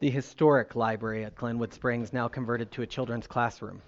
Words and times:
the 0.00 0.10
historic 0.10 0.74
library 0.74 1.24
at 1.24 1.36
Glenwood 1.36 1.72
Springs, 1.72 2.12
now 2.12 2.26
converted 2.26 2.72
to 2.72 2.82
a 2.82 2.86
children's 2.86 3.26
classroom. 3.26 3.82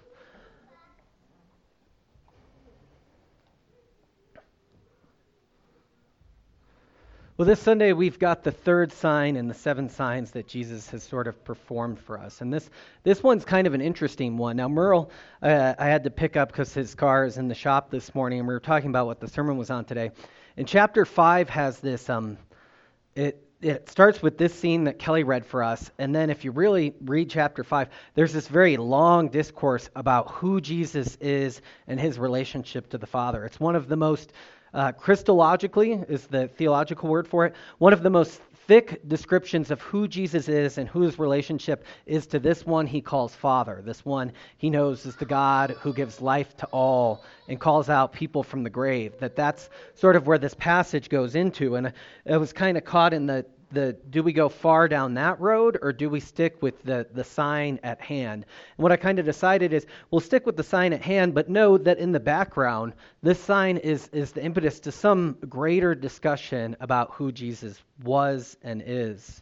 Well, 7.35 7.47
this 7.47 7.59
Sunday 7.59 7.93
we've 7.93 8.19
got 8.19 8.43
the 8.43 8.51
third 8.51 8.91
sign 8.91 9.37
in 9.37 9.47
the 9.47 9.55
seven 9.55 9.89
signs 9.89 10.29
that 10.31 10.47
Jesus 10.47 10.91
has 10.91 11.01
sort 11.01 11.27
of 11.27 11.43
performed 11.43 11.99
for 11.99 12.19
us. 12.19 12.41
And 12.41 12.53
this, 12.53 12.69
this 13.01 13.23
one's 13.23 13.43
kind 13.43 13.65
of 13.65 13.73
an 13.73 13.81
interesting 13.81 14.37
one. 14.37 14.55
Now, 14.55 14.67
Merle, 14.67 15.09
uh, 15.41 15.73
I 15.79 15.85
had 15.87 16.03
to 16.03 16.11
pick 16.11 16.37
up 16.37 16.49
because 16.49 16.71
his 16.75 16.93
car 16.93 17.25
is 17.25 17.39
in 17.39 17.47
the 17.47 17.55
shop 17.55 17.89
this 17.89 18.13
morning, 18.13 18.37
and 18.37 18.47
we 18.47 18.53
were 18.53 18.59
talking 18.59 18.91
about 18.91 19.07
what 19.07 19.19
the 19.19 19.27
sermon 19.27 19.57
was 19.57 19.71
on 19.71 19.83
today. 19.83 20.11
And 20.57 20.67
chapter 20.67 21.05
5 21.05 21.49
has 21.49 21.79
this, 21.79 22.07
um, 22.07 22.37
it, 23.15 23.42
it 23.63 23.89
starts 23.89 24.21
with 24.21 24.37
this 24.37 24.53
scene 24.53 24.83
that 24.83 24.99
Kelly 24.99 25.23
read 25.23 25.45
for 25.45 25.63
us. 25.63 25.89
And 25.97 26.13
then 26.13 26.29
if 26.29 26.43
you 26.43 26.51
really 26.51 26.93
read 27.01 27.29
chapter 27.29 27.63
5, 27.63 27.87
there's 28.13 28.33
this 28.33 28.47
very 28.47 28.77
long 28.77 29.29
discourse 29.29 29.89
about 29.95 30.29
who 30.31 30.59
Jesus 30.59 31.17
is 31.21 31.61
and 31.87 31.99
his 31.99 32.19
relationship 32.19 32.89
to 32.89 32.97
the 32.97 33.07
Father. 33.07 33.45
It's 33.45 33.59
one 33.59 33.75
of 33.75 33.87
the 33.87 33.95
most 33.95 34.33
uh, 34.73 34.91
Christologically 34.91 36.09
is 36.09 36.27
the 36.27 36.47
theological 36.47 37.07
word 37.07 37.27
for 37.27 37.45
it. 37.45 37.55
One 37.77 37.93
of 37.93 38.03
the 38.03 38.09
most 38.09 38.41
thick 38.67 39.01
descriptions 39.07 39.71
of 39.71 39.81
who 39.81 40.07
Jesus 40.07 40.47
is 40.47 40.77
and 40.77 40.87
who 40.87 41.01
his 41.01 41.19
relationship 41.19 41.85
is 42.05 42.25
to 42.27 42.39
this 42.39 42.65
one 42.65 42.87
he 42.87 43.01
calls 43.01 43.35
Father. 43.35 43.81
This 43.83 44.05
one 44.05 44.31
he 44.57 44.69
knows 44.69 45.05
is 45.05 45.15
the 45.15 45.25
God 45.25 45.71
who 45.81 45.93
gives 45.93 46.21
life 46.21 46.55
to 46.57 46.65
all 46.67 47.23
and 47.47 47.59
calls 47.59 47.89
out 47.89 48.13
people 48.13 48.43
from 48.43 48.63
the 48.63 48.69
grave. 48.69 49.13
That 49.19 49.35
that's 49.35 49.69
sort 49.95 50.15
of 50.15 50.27
where 50.27 50.37
this 50.37 50.53
passage 50.53 51.09
goes 51.09 51.35
into. 51.35 51.75
And 51.75 51.91
I 52.29 52.37
was 52.37 52.53
kind 52.53 52.77
of 52.77 52.85
caught 52.85 53.13
in 53.13 53.25
the 53.25 53.45
the 53.73 53.93
do 54.09 54.23
we 54.23 54.33
go 54.33 54.49
far 54.49 54.87
down 54.87 55.15
that 55.15 55.39
road 55.39 55.77
or 55.81 55.91
do 55.91 56.09
we 56.09 56.19
stick 56.19 56.61
with 56.61 56.81
the, 56.83 57.07
the 57.13 57.23
sign 57.23 57.79
at 57.83 57.99
hand? 57.99 58.45
And 58.77 58.83
what 58.83 58.91
I 58.91 58.97
kind 58.97 59.19
of 59.19 59.25
decided 59.25 59.73
is 59.73 59.85
we'll 60.11 60.21
stick 60.21 60.45
with 60.45 60.55
the 60.55 60.63
sign 60.63 60.93
at 60.93 61.01
hand, 61.01 61.33
but 61.33 61.49
know 61.49 61.77
that 61.77 61.97
in 61.97 62.11
the 62.11 62.19
background, 62.19 62.93
this 63.21 63.39
sign 63.39 63.77
is, 63.77 64.07
is 64.13 64.31
the 64.31 64.43
impetus 64.43 64.79
to 64.81 64.91
some 64.91 65.37
greater 65.49 65.95
discussion 65.95 66.75
about 66.79 67.11
who 67.11 67.31
Jesus 67.31 67.81
was 68.03 68.57
and 68.63 68.83
is. 68.85 69.41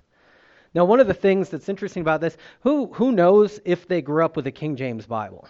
Now, 0.73 0.86
one 0.86 1.02
of 1.02 1.08
the 1.08 1.14
things 1.14 1.50
that's 1.50 1.68
interesting 1.68 2.02
about 2.02 2.22
this, 2.22 2.38
who, 2.62 2.88
who 2.94 3.12
knows 3.12 3.60
if 3.66 3.88
they 3.88 4.02
grew 4.02 4.23
up 4.23 4.38
with 4.38 4.48
a 4.48 4.52
King 4.52 4.78
James 4.78 5.06
Bible? 5.06 5.48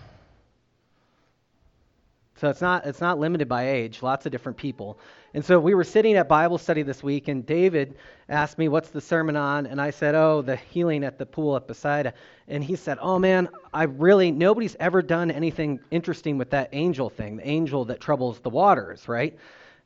So 2.42 2.50
it's 2.50 2.62
not 2.62 2.88
it's 2.88 3.02
not 3.02 3.20
limited 3.20 3.48
by 3.48 3.70
age. 3.70 4.02
Lots 4.02 4.26
of 4.26 4.32
different 4.32 4.58
people. 4.58 4.98
And 5.34 5.46
so 5.46 5.60
we 5.60 5.74
were 5.74 5.86
sitting 5.86 6.16
at 6.16 6.28
Bible 6.28 6.58
study 6.58 6.82
this 6.82 7.02
week, 7.02 7.30
and 7.30 7.46
David 7.46 7.96
asked 8.28 8.58
me, 8.58 8.68
"What's 8.68 8.90
the 8.90 9.00
sermon 9.00 9.38
on?" 9.38 9.66
And 9.66 9.80
I 9.80 9.90
said, 9.92 10.14
"Oh, 10.14 10.42
the 10.42 10.58
healing 10.58 11.06
at 11.06 11.18
the 11.18 11.26
pool 11.26 11.56
at 11.56 11.68
Bethsaida." 11.68 12.14
And 12.50 12.62
he 12.62 12.76
said, 12.76 12.98
"Oh 13.02 13.18
man, 13.18 13.48
I 13.73 13.84
really 13.84 14.32
nobody's 14.32 14.76
ever 14.80 15.02
done 15.02 15.32
anything 15.32 15.80
interesting 15.90 16.38
with 16.38 16.50
that 16.50 16.70
angel 16.73 17.10
thing, 17.10 17.38
the 17.38 17.48
angel 17.48 17.86
that 17.86 18.02
troubles 18.02 18.40
the 18.40 18.50
waters, 18.50 19.08
right?" 19.08 19.38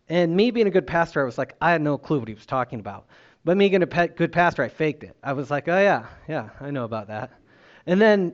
And 0.09 0.35
me 0.35 0.49
being 0.49 0.67
a 0.67 0.71
good 0.71 0.87
pastor, 0.87 1.21
I 1.21 1.25
was 1.25 1.37
like, 1.37 1.55
I 1.61 1.71
had 1.71 1.81
no 1.81 1.97
clue 1.97 2.19
what 2.19 2.27
he 2.27 2.33
was 2.33 2.45
talking 2.45 2.79
about. 2.79 3.05
But 3.43 3.57
me 3.57 3.69
being 3.69 3.83
a 3.83 4.07
good 4.07 4.31
pastor, 4.31 4.63
I 4.63 4.69
faked 4.69 5.03
it. 5.03 5.15
I 5.23 5.33
was 5.33 5.51
like, 5.51 5.67
"Oh 5.67 5.79
yeah, 5.79 6.07
yeah, 6.27 6.49
I 6.59 6.71
know 6.71 6.85
about 6.85 7.07
that." 7.07 7.31
And 7.85 8.01
then 8.01 8.33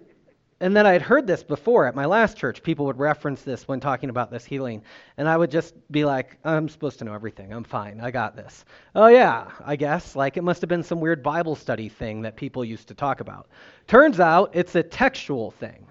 and 0.62 0.76
then 0.76 0.86
I 0.86 0.94
had 0.94 1.02
heard 1.02 1.26
this 1.26 1.42
before 1.42 1.88
at 1.88 1.96
my 1.96 2.06
last 2.06 2.38
church. 2.38 2.62
People 2.62 2.86
would 2.86 3.00
reference 3.00 3.42
this 3.42 3.68
when 3.68 3.80
talking 3.80 4.12
about 4.12 4.30
this 4.30 4.46
healing. 4.46 4.84
And 5.18 5.28
I 5.28 5.36
would 5.36 5.50
just 5.50 5.74
be 5.92 6.06
like, 6.06 6.38
I'm 6.46 6.70
supposed 6.70 7.00
to 7.00 7.06
know 7.06 7.14
everything. 7.14 7.52
I'm 7.52 7.64
fine. 7.64 8.00
I 8.00 8.12
got 8.12 8.36
this. 8.36 8.64
Oh, 8.94 9.08
yeah, 9.08 9.50
I 9.66 9.76
guess. 9.76 10.16
Like 10.16 10.38
it 10.38 10.44
must 10.44 10.62
have 10.62 10.70
been 10.70 10.84
some 10.84 11.02
weird 11.02 11.24
Bible 11.24 11.56
study 11.56 11.90
thing 11.90 12.22
that 12.22 12.36
people 12.36 12.64
used 12.64 12.88
to 12.90 12.94
talk 12.94 13.22
about. 13.22 13.48
Turns 13.88 14.20
out 14.20 14.52
it's 14.54 14.76
a 14.76 14.84
textual 14.84 15.50
thing. 15.50 15.88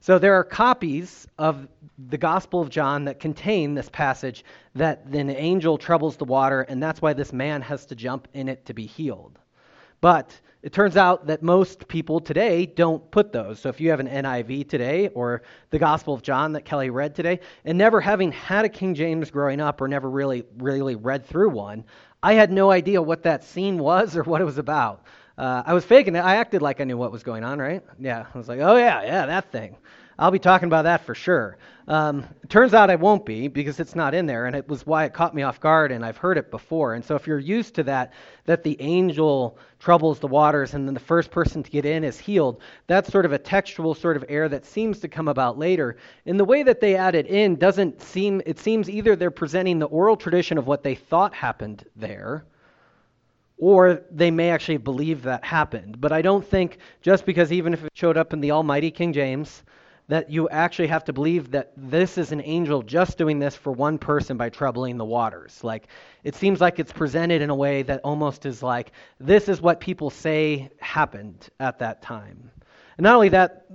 So 0.00 0.18
there 0.18 0.34
are 0.34 0.44
copies 0.44 1.26
of 1.36 1.68
the 2.08 2.16
Gospel 2.16 2.62
of 2.62 2.70
John 2.70 3.04
that 3.04 3.20
contain 3.20 3.74
this 3.74 3.90
passage 3.90 4.44
that 4.74 5.04
an 5.12 5.28
angel 5.28 5.76
troubles 5.76 6.16
the 6.16 6.24
water, 6.24 6.62
and 6.62 6.82
that's 6.82 7.02
why 7.02 7.12
this 7.12 7.32
man 7.34 7.60
has 7.62 7.84
to 7.86 7.94
jump 7.94 8.28
in 8.32 8.48
it 8.48 8.64
to 8.66 8.72
be 8.72 8.86
healed. 8.86 9.38
But 10.00 10.40
it 10.66 10.72
turns 10.72 10.96
out 10.96 11.28
that 11.28 11.44
most 11.44 11.86
people 11.86 12.18
today 12.18 12.66
don't 12.66 13.08
put 13.12 13.32
those. 13.32 13.60
So 13.60 13.68
if 13.68 13.80
you 13.80 13.88
have 13.90 14.00
an 14.00 14.08
NIV 14.08 14.68
today 14.68 15.06
or 15.14 15.42
the 15.70 15.78
Gospel 15.78 16.12
of 16.12 16.22
John 16.22 16.54
that 16.54 16.64
Kelly 16.64 16.90
read 16.90 17.14
today, 17.14 17.38
and 17.64 17.78
never 17.78 18.00
having 18.00 18.32
had 18.32 18.64
a 18.64 18.68
King 18.68 18.92
James 18.92 19.30
growing 19.30 19.60
up 19.60 19.80
or 19.80 19.86
never 19.86 20.10
really 20.10 20.42
really 20.58 20.96
read 20.96 21.24
through 21.24 21.50
one, 21.50 21.84
I 22.20 22.32
had 22.32 22.50
no 22.50 22.72
idea 22.72 23.00
what 23.00 23.22
that 23.22 23.44
scene 23.44 23.78
was 23.78 24.16
or 24.16 24.24
what 24.24 24.40
it 24.40 24.44
was 24.44 24.58
about. 24.58 25.04
Uh, 25.38 25.62
I 25.64 25.72
was 25.72 25.84
faking 25.84 26.16
it. 26.16 26.24
I 26.24 26.34
acted 26.34 26.62
like 26.62 26.80
I 26.80 26.84
knew 26.84 26.96
what 26.96 27.12
was 27.12 27.22
going 27.22 27.44
on, 27.44 27.60
right? 27.60 27.84
Yeah. 28.00 28.26
I 28.34 28.36
was 28.36 28.48
like, 28.48 28.58
oh 28.58 28.74
yeah, 28.74 29.04
yeah, 29.04 29.24
that 29.24 29.52
thing. 29.52 29.76
I'll 30.18 30.30
be 30.30 30.38
talking 30.38 30.66
about 30.66 30.84
that 30.84 31.04
for 31.04 31.14
sure. 31.14 31.58
Um, 31.88 32.26
turns 32.48 32.74
out 32.74 32.90
I 32.90 32.96
won't 32.96 33.24
be 33.24 33.48
because 33.48 33.78
it's 33.78 33.94
not 33.94 34.14
in 34.14 34.26
there, 34.26 34.46
and 34.46 34.56
it 34.56 34.66
was 34.66 34.84
why 34.84 35.04
it 35.04 35.12
caught 35.12 35.34
me 35.34 35.42
off 35.42 35.60
guard, 35.60 35.92
and 35.92 36.04
I've 36.04 36.16
heard 36.16 36.38
it 36.38 36.50
before. 36.50 36.94
And 36.94 37.04
so 37.04 37.14
if 37.14 37.26
you're 37.26 37.38
used 37.38 37.74
to 37.76 37.84
that, 37.84 38.12
that 38.46 38.64
the 38.64 38.80
angel 38.80 39.58
troubles 39.78 40.18
the 40.18 40.26
waters 40.26 40.74
and 40.74 40.86
then 40.86 40.94
the 40.94 41.00
first 41.00 41.30
person 41.30 41.62
to 41.62 41.70
get 41.70 41.84
in 41.84 42.02
is 42.02 42.18
healed, 42.18 42.60
that's 42.86 43.12
sort 43.12 43.24
of 43.24 43.32
a 43.32 43.38
textual 43.38 43.94
sort 43.94 44.16
of 44.16 44.24
error 44.28 44.48
that 44.48 44.64
seems 44.64 44.98
to 45.00 45.08
come 45.08 45.28
about 45.28 45.58
later. 45.58 45.96
And 46.24 46.40
the 46.40 46.44
way 46.44 46.62
that 46.64 46.80
they 46.80 46.96
add 46.96 47.14
it 47.14 47.26
in 47.26 47.56
doesn't 47.56 48.02
seem, 48.02 48.42
it 48.46 48.58
seems 48.58 48.90
either 48.90 49.14
they're 49.14 49.30
presenting 49.30 49.78
the 49.78 49.86
oral 49.86 50.16
tradition 50.16 50.58
of 50.58 50.66
what 50.66 50.82
they 50.82 50.94
thought 50.94 51.34
happened 51.34 51.84
there, 51.94 52.46
or 53.58 54.02
they 54.10 54.30
may 54.30 54.50
actually 54.50 54.78
believe 54.78 55.22
that 55.22 55.44
happened. 55.44 56.00
But 56.00 56.10
I 56.10 56.22
don't 56.22 56.44
think 56.44 56.78
just 57.00 57.26
because 57.26 57.52
even 57.52 57.74
if 57.74 57.84
it 57.84 57.90
showed 57.94 58.16
up 58.16 58.32
in 58.32 58.40
the 58.40 58.50
Almighty 58.50 58.90
King 58.90 59.12
James, 59.12 59.62
that 60.08 60.30
you 60.30 60.48
actually 60.48 60.88
have 60.88 61.04
to 61.04 61.12
believe 61.12 61.50
that 61.50 61.72
this 61.76 62.16
is 62.16 62.30
an 62.30 62.40
angel 62.44 62.82
just 62.82 63.18
doing 63.18 63.38
this 63.38 63.56
for 63.56 63.72
one 63.72 63.98
person 63.98 64.36
by 64.36 64.48
troubling 64.48 64.96
the 64.98 65.04
waters. 65.04 65.64
Like, 65.64 65.88
it 66.22 66.36
seems 66.36 66.60
like 66.60 66.78
it's 66.78 66.92
presented 66.92 67.42
in 67.42 67.50
a 67.50 67.54
way 67.54 67.82
that 67.82 68.00
almost 68.04 68.46
is 68.46 68.62
like, 68.62 68.92
this 69.18 69.48
is 69.48 69.60
what 69.60 69.80
people 69.80 70.10
say 70.10 70.70
happened 70.78 71.48
at 71.58 71.80
that 71.80 72.02
time. 72.02 72.50
And 72.96 73.04
not 73.04 73.14
only 73.14 73.30
that, 73.30 73.66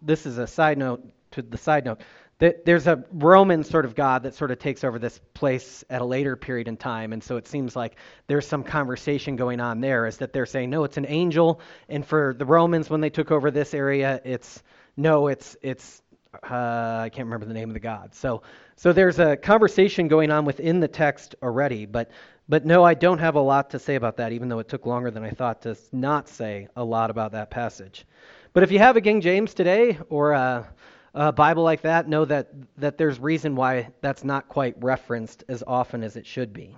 this 0.00 0.24
is 0.24 0.38
a 0.38 0.46
side 0.46 0.78
note 0.78 1.04
to 1.32 1.42
the 1.42 1.58
side 1.58 1.84
note. 1.84 2.00
That 2.38 2.64
there's 2.64 2.88
a 2.88 3.04
Roman 3.12 3.62
sort 3.62 3.84
of 3.84 3.94
God 3.94 4.24
that 4.24 4.34
sort 4.34 4.50
of 4.50 4.58
takes 4.58 4.82
over 4.82 4.98
this 4.98 5.20
place 5.32 5.84
at 5.88 6.00
a 6.00 6.04
later 6.04 6.34
period 6.34 6.66
in 6.66 6.76
time, 6.76 7.12
and 7.12 7.22
so 7.22 7.36
it 7.36 7.46
seems 7.46 7.76
like 7.76 7.94
there's 8.26 8.46
some 8.46 8.64
conversation 8.64 9.36
going 9.36 9.60
on 9.60 9.80
there. 9.80 10.06
Is 10.06 10.16
that 10.16 10.32
they're 10.32 10.46
saying 10.46 10.70
no, 10.70 10.82
it's 10.82 10.96
an 10.96 11.06
angel, 11.06 11.60
and 11.88 12.04
for 12.04 12.34
the 12.36 12.44
Romans 12.44 12.90
when 12.90 13.00
they 13.00 13.10
took 13.10 13.30
over 13.30 13.52
this 13.52 13.74
area, 13.74 14.20
it's 14.24 14.60
no, 14.96 15.28
it's 15.28 15.56
it's 15.62 16.02
uh, 16.34 17.00
I 17.02 17.10
can't 17.12 17.26
remember 17.26 17.46
the 17.46 17.54
name 17.54 17.68
of 17.68 17.74
the 17.74 17.80
god. 17.80 18.14
So 18.14 18.42
so 18.76 18.92
there's 18.92 19.18
a 19.18 19.36
conversation 19.36 20.08
going 20.08 20.30
on 20.30 20.44
within 20.44 20.80
the 20.80 20.88
text 20.88 21.34
already, 21.42 21.86
but 21.86 22.10
but 22.48 22.66
no, 22.66 22.84
I 22.84 22.94
don't 22.94 23.18
have 23.18 23.36
a 23.36 23.40
lot 23.40 23.70
to 23.70 23.78
say 23.78 23.94
about 23.94 24.16
that, 24.16 24.32
even 24.32 24.48
though 24.48 24.58
it 24.58 24.68
took 24.68 24.86
longer 24.86 25.10
than 25.10 25.22
I 25.22 25.30
thought 25.30 25.62
to 25.62 25.76
not 25.92 26.28
say 26.28 26.68
a 26.76 26.84
lot 26.84 27.10
about 27.10 27.32
that 27.32 27.50
passage. 27.50 28.04
But 28.52 28.62
if 28.62 28.72
you 28.72 28.78
have 28.78 28.96
a 28.96 29.00
King 29.00 29.20
James 29.20 29.54
today 29.54 29.98
or 30.10 30.32
a, 30.32 30.68
a 31.14 31.32
Bible 31.32 31.62
like 31.62 31.82
that, 31.82 32.08
know 32.08 32.24
that 32.24 32.50
that 32.78 32.98
there's 32.98 33.18
reason 33.18 33.56
why 33.56 33.88
that's 34.00 34.24
not 34.24 34.48
quite 34.48 34.74
referenced 34.82 35.44
as 35.48 35.62
often 35.66 36.02
as 36.02 36.16
it 36.16 36.26
should 36.26 36.52
be. 36.52 36.76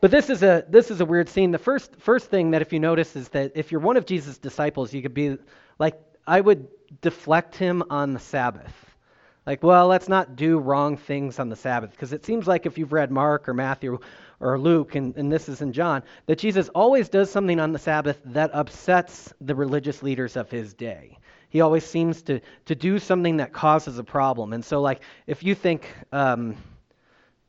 But 0.00 0.10
this 0.10 0.30
is 0.30 0.42
a 0.42 0.64
this 0.68 0.90
is 0.90 1.00
a 1.00 1.04
weird 1.04 1.28
scene. 1.28 1.50
The 1.50 1.58
first 1.58 1.94
first 1.96 2.30
thing 2.30 2.52
that 2.52 2.62
if 2.62 2.72
you 2.72 2.80
notice 2.80 3.16
is 3.16 3.28
that 3.30 3.52
if 3.54 3.70
you're 3.70 3.80
one 3.80 3.96
of 3.96 4.06
Jesus' 4.06 4.38
disciples, 4.38 4.94
you 4.94 5.02
could 5.02 5.14
be 5.14 5.36
like 5.78 6.00
I 6.26 6.40
would 6.40 6.68
deflect 7.00 7.56
him 7.56 7.82
on 7.90 8.12
the 8.12 8.20
Sabbath. 8.20 8.74
Like, 9.46 9.62
well, 9.62 9.88
let's 9.88 10.08
not 10.08 10.36
do 10.36 10.58
wrong 10.58 10.96
things 10.96 11.38
on 11.38 11.48
the 11.48 11.56
Sabbath. 11.56 11.90
Because 11.90 12.12
it 12.12 12.24
seems 12.24 12.46
like 12.46 12.66
if 12.66 12.78
you've 12.78 12.92
read 12.92 13.10
Mark 13.10 13.48
or 13.48 13.54
Matthew 13.54 13.98
or 14.38 14.58
Luke, 14.58 14.94
and, 14.94 15.16
and 15.16 15.32
this 15.32 15.48
is 15.48 15.60
in 15.60 15.72
John, 15.72 16.02
that 16.26 16.38
Jesus 16.38 16.68
always 16.70 17.08
does 17.08 17.30
something 17.30 17.58
on 17.58 17.72
the 17.72 17.78
Sabbath 17.78 18.20
that 18.26 18.50
upsets 18.52 19.32
the 19.40 19.54
religious 19.54 20.02
leaders 20.02 20.36
of 20.36 20.50
his 20.50 20.74
day. 20.74 21.18
He 21.48 21.62
always 21.62 21.84
seems 21.84 22.22
to, 22.22 22.40
to 22.66 22.74
do 22.74 22.98
something 22.98 23.38
that 23.38 23.52
causes 23.52 23.98
a 23.98 24.04
problem. 24.04 24.52
And 24.52 24.64
so, 24.64 24.80
like, 24.80 25.00
if 25.26 25.42
you 25.42 25.54
think, 25.54 25.86
um, 26.12 26.56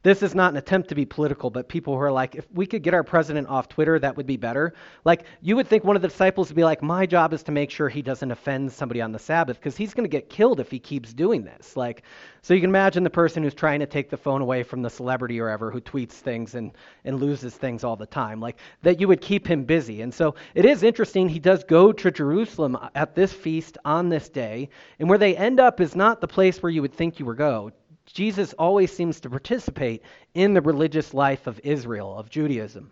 this 0.03 0.23
is 0.23 0.33
not 0.33 0.51
an 0.51 0.57
attempt 0.57 0.89
to 0.89 0.95
be 0.95 1.05
political, 1.05 1.51
but 1.51 1.69
people 1.69 1.93
who 1.93 2.01
are 2.01 2.11
like, 2.11 2.35
if 2.35 2.47
we 2.51 2.65
could 2.65 2.81
get 2.81 2.93
our 2.93 3.03
president 3.03 3.47
off 3.47 3.69
Twitter, 3.69 3.99
that 3.99 4.17
would 4.17 4.25
be 4.25 4.37
better. 4.37 4.73
Like, 5.05 5.25
you 5.41 5.55
would 5.55 5.67
think 5.67 5.83
one 5.83 5.95
of 5.95 6.01
the 6.01 6.07
disciples 6.07 6.49
would 6.49 6.55
be 6.55 6.63
like, 6.63 6.81
my 6.81 7.05
job 7.05 7.33
is 7.33 7.43
to 7.43 7.51
make 7.51 7.69
sure 7.69 7.87
he 7.87 8.01
doesn't 8.01 8.31
offend 8.31 8.71
somebody 8.71 8.99
on 8.99 9.11
the 9.11 9.19
Sabbath 9.19 9.57
because 9.57 9.77
he's 9.77 9.93
going 9.93 10.05
to 10.05 10.09
get 10.09 10.27
killed 10.27 10.59
if 10.59 10.71
he 10.71 10.79
keeps 10.79 11.13
doing 11.13 11.43
this. 11.43 11.77
Like, 11.77 12.01
so 12.41 12.55
you 12.55 12.61
can 12.61 12.71
imagine 12.71 13.03
the 13.03 13.11
person 13.11 13.43
who's 13.43 13.53
trying 13.53 13.79
to 13.81 13.85
take 13.85 14.09
the 14.09 14.17
phone 14.17 14.41
away 14.41 14.63
from 14.63 14.81
the 14.81 14.89
celebrity 14.89 15.39
or 15.39 15.49
ever 15.49 15.69
who 15.69 15.79
tweets 15.79 16.13
things 16.13 16.55
and, 16.55 16.71
and 17.05 17.19
loses 17.19 17.53
things 17.53 17.83
all 17.83 17.95
the 17.95 18.07
time. 18.07 18.39
Like, 18.39 18.57
that 18.81 18.99
you 18.99 19.07
would 19.07 19.21
keep 19.21 19.45
him 19.45 19.65
busy. 19.65 20.01
And 20.01 20.11
so 20.11 20.33
it 20.55 20.65
is 20.65 20.81
interesting. 20.81 21.29
He 21.29 21.37
does 21.39 21.63
go 21.63 21.91
to 21.91 22.09
Jerusalem 22.09 22.75
at 22.95 23.13
this 23.13 23.33
feast 23.33 23.77
on 23.85 24.09
this 24.09 24.29
day. 24.29 24.69
And 24.97 25.07
where 25.07 25.19
they 25.19 25.37
end 25.37 25.59
up 25.59 25.79
is 25.79 25.95
not 25.95 26.21
the 26.21 26.27
place 26.27 26.63
where 26.63 26.71
you 26.71 26.81
would 26.81 26.93
think 26.93 27.19
you 27.19 27.27
would 27.27 27.37
go. 27.37 27.71
Jesus 28.11 28.53
always 28.53 28.91
seems 28.91 29.19
to 29.21 29.29
participate 29.29 30.03
in 30.33 30.53
the 30.53 30.61
religious 30.61 31.13
life 31.13 31.47
of 31.47 31.59
Israel, 31.63 32.17
of 32.17 32.29
Judaism. 32.29 32.91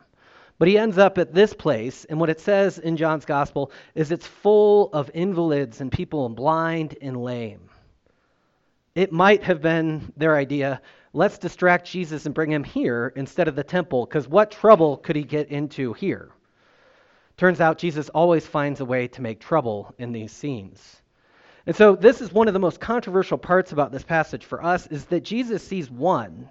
But 0.57 0.67
he 0.67 0.77
ends 0.77 0.97
up 0.97 1.17
at 1.17 1.33
this 1.33 1.53
place, 1.53 2.05
and 2.05 2.19
what 2.19 2.29
it 2.29 2.39
says 2.39 2.79
in 2.79 2.97
John's 2.97 3.25
gospel 3.25 3.71
is 3.95 4.11
it's 4.11 4.27
full 4.27 4.89
of 4.93 5.09
invalids 5.13 5.81
and 5.81 5.91
people 5.91 6.27
blind 6.29 6.97
and 7.01 7.15
lame. 7.23 7.69
It 8.95 9.11
might 9.11 9.43
have 9.43 9.61
been 9.61 10.11
their 10.17 10.35
idea 10.35 10.81
let's 11.13 11.37
distract 11.37 11.87
Jesus 11.87 12.25
and 12.25 12.35
bring 12.35 12.51
him 12.51 12.63
here 12.63 13.11
instead 13.15 13.47
of 13.47 13.55
the 13.55 13.63
temple, 13.63 14.05
because 14.05 14.27
what 14.27 14.51
trouble 14.51 14.97
could 14.97 15.15
he 15.15 15.23
get 15.23 15.49
into 15.49 15.93
here? 15.93 16.29
Turns 17.37 17.61
out 17.61 17.77
Jesus 17.77 18.09
always 18.09 18.45
finds 18.45 18.81
a 18.81 18.85
way 18.85 19.07
to 19.07 19.21
make 19.21 19.39
trouble 19.39 19.93
in 19.97 20.11
these 20.11 20.31
scenes. 20.31 21.01
And 21.69 21.75
so 21.75 21.95
this 21.95 22.19
is 22.19 22.33
one 22.33 22.47
of 22.47 22.55
the 22.55 22.59
most 22.59 22.79
controversial 22.79 23.37
parts 23.37 23.71
about 23.73 23.91
this 23.91 24.01
passage 24.01 24.43
for 24.43 24.65
us 24.65 24.87
is 24.87 25.05
that 25.05 25.23
Jesus 25.23 25.61
sees 25.61 25.87
one. 25.87 26.49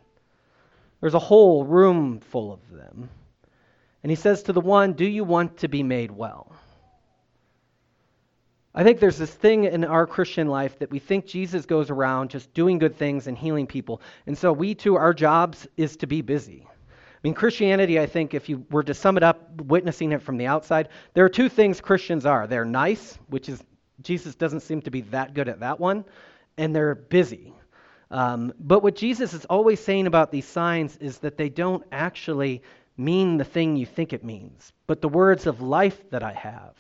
There's 1.01 1.15
a 1.15 1.19
whole 1.19 1.65
room 1.65 2.21
full 2.21 2.53
of 2.53 2.61
them. 2.71 3.11
And 4.05 4.13
he 4.13 4.15
says 4.15 4.45
to 4.45 4.53
the 4.53 4.61
one, 4.61 4.93
"Do 4.93 5.05
you 5.05 5.25
want 5.25 5.57
to 5.57 5.67
be 5.67 5.83
made 5.83 6.13
well?" 6.13 6.53
I 8.73 8.85
think 8.85 9.01
there's 9.01 9.19
this 9.19 9.35
thing 9.35 9.65
in 9.65 9.85
our 9.85 10.07
Christian 10.07 10.47
life 10.47 10.79
that 10.79 10.93
we 10.93 11.01
think 11.01 11.27
Jesus 11.27 11.67
goes 11.67 11.91
around 11.91 12.31
just 12.31 12.55
doing 12.55 12.79
good 12.79 12.95
things 12.95 13.27
and 13.27 13.37
healing 13.37 13.67
people. 13.67 14.01
And 14.29 14.39
so 14.39 14.53
we 14.53 14.77
too, 14.77 14.95
our 14.95 15.13
jobs 15.13 15.67
is 15.77 15.97
to 15.97 16.07
be 16.07 16.23
busy. 16.23 16.65
I 16.65 17.19
mean, 17.25 17.35
Christianity, 17.35 17.99
I 17.99 18.07
think, 18.07 18.35
if 18.35 18.49
you 18.49 18.65
were 18.71 18.85
to 18.85 18.95
sum 18.95 19.17
it 19.17 19.25
up, 19.25 19.63
witnessing 19.63 20.13
it 20.13 20.23
from 20.23 20.37
the 20.37 20.47
outside, 20.47 20.91
there 21.15 21.25
are 21.25 21.29
two 21.29 21.49
things 21.49 21.81
Christians 21.81 22.25
are. 22.25 22.47
They're 22.47 22.65
nice, 22.65 23.19
which 23.27 23.49
is, 23.49 23.65
Jesus 24.03 24.35
doesn't 24.35 24.61
seem 24.61 24.83
to 24.83 24.91
be 24.91 25.03
that 25.03 25.35
good 25.35 25.49
at 25.49 25.61
that 25.61 25.81
one, 25.81 26.05
and 26.57 26.75
they're 26.75 26.95
busy. 26.95 27.53
Um, 28.11 28.53
but 28.59 28.83
what 28.83 28.97
Jesus 28.97 29.35
is 29.35 29.45
always 29.47 29.81
saying 29.81 30.07
about 30.07 30.31
these 30.31 30.47
signs 30.47 30.97
is 30.97 31.19
that 31.19 31.37
they 31.37 31.49
don't 31.49 31.85
actually 31.93 32.63
mean 32.97 33.37
the 33.37 33.45
thing 33.45 33.77
you 33.77 33.87
think 33.87 34.13
it 34.13 34.25
means, 34.25 34.73
but 34.87 35.01
the 35.01 35.09
words 35.09 35.47
of 35.47 35.61
life 35.61 36.11
that 36.11 36.23
I 36.23 36.33
have 36.33 36.75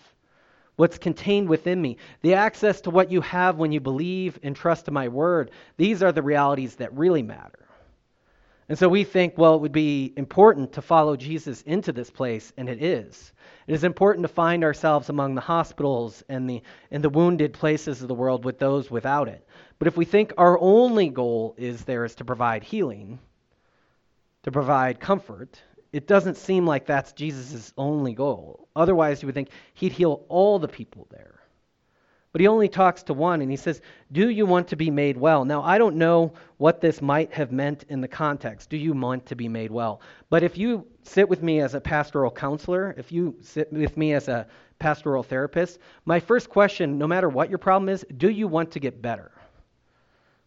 what's 0.79 0.97
contained 0.97 1.49
within 1.49 1.82
me, 1.82 1.97
the 2.23 2.35
access 2.35 2.81
to 2.82 2.91
what 2.91 3.11
you 3.11 3.21
have 3.21 3.56
when 3.56 3.73
you 3.73 3.81
believe 3.81 4.38
and 4.44 4.55
trust 4.55 4.87
in 4.87 4.94
my 4.94 5.09
word. 5.09 5.50
These 5.76 6.05
are 6.05 6.12
the 6.12 6.23
realities 6.23 6.76
that 6.76 6.97
really 6.97 7.23
matter. 7.23 7.68
And 8.69 8.79
so 8.79 8.88
we 8.88 9.05
think, 9.05 9.38
well, 9.38 9.55
it 9.55 9.61
would 9.62 9.73
be 9.73 10.12
important 10.17 10.75
to 10.75 10.82
follow 10.82 11.17
Jesus 11.17 11.62
into 11.62 11.91
this 11.91 12.11
place, 12.11 12.53
and 12.59 12.69
it 12.69 12.82
is. 12.82 13.32
It 13.67 13.75
is 13.75 13.82
important 13.82 14.25
to 14.25 14.32
find 14.32 14.62
ourselves 14.62 15.09
among 15.09 15.35
the 15.35 15.41
hospitals 15.41 16.23
and 16.29 16.49
the, 16.49 16.62
and 16.91 17.03
the 17.03 17.09
wounded 17.09 17.55
places 17.55 18.03
of 18.03 18.09
the 18.09 18.15
world 18.15 18.44
with 18.44 18.59
those 18.59 18.91
without 18.91 19.29
it. 19.29 19.47
But 19.79 19.88
if 19.88 19.97
we 19.97 20.05
think 20.05 20.35
our 20.37 20.59
only 20.61 21.09
goal 21.09 21.55
is 21.56 21.85
there 21.85 22.05
is 22.05 22.15
to 22.17 22.26
provide 22.26 22.62
healing, 22.62 23.19
to 24.43 24.53
provide 24.53 25.00
comfort, 25.00 25.62
it 25.93 26.06
doesn't 26.06 26.37
seem 26.37 26.67
like 26.67 26.85
that's 26.85 27.12
Jesus' 27.12 27.73
only 27.79 28.12
goal. 28.12 28.69
Otherwise, 28.76 29.23
you 29.23 29.26
would 29.26 29.35
think 29.35 29.49
he'd 29.73 29.93
heal 29.93 30.26
all 30.29 30.59
the 30.59 30.69
people 30.69 31.06
there. 31.11 31.38
But 32.33 32.43
he 32.43 32.47
only 32.47 32.69
talks 32.69 33.03
to 33.05 33.15
one, 33.15 33.41
and 33.41 33.51
he 33.51 33.57
says, 33.57 33.81
Do 34.13 34.29
you 34.29 34.45
want 34.45 34.69
to 34.69 34.77
be 34.77 34.91
made 34.91 35.17
well? 35.17 35.45
Now, 35.45 35.63
I 35.63 35.79
don't 35.79 35.97
know 35.97 36.35
what 36.59 36.81
this 36.81 37.01
might 37.01 37.33
have 37.33 37.53
meant 37.53 37.85
in 37.89 38.01
the 38.01 38.09
context. 38.09 38.69
Do 38.69 38.77
you 38.77 38.93
want 38.93 39.25
to 39.27 39.35
be 39.35 39.49
made 39.49 39.71
well? 39.71 40.03
But 40.29 40.43
if 40.43 40.59
you 40.59 40.87
sit 41.05 41.29
with 41.29 41.43
me 41.43 41.61
as 41.61 41.75
a 41.75 41.81
pastoral 41.81 42.31
counselor, 42.31 42.95
if 42.99 43.11
you 43.11 43.37
sit 43.41 43.73
with 43.73 43.97
me 43.97 44.13
as 44.13 44.29
a 44.29 44.47
pastoral 44.79 45.23
therapist, 45.23 45.79
my 46.05 46.21
first 46.21 46.51
question, 46.51 46.99
no 46.99 47.07
matter 47.07 47.31
what 47.31 47.49
your 47.49 47.59
problem 47.59 47.89
is, 47.89 48.05
do 48.17 48.29
you 48.29 48.47
want 48.47 48.71
to 48.73 48.81
get 48.81 49.01
better? 49.01 49.33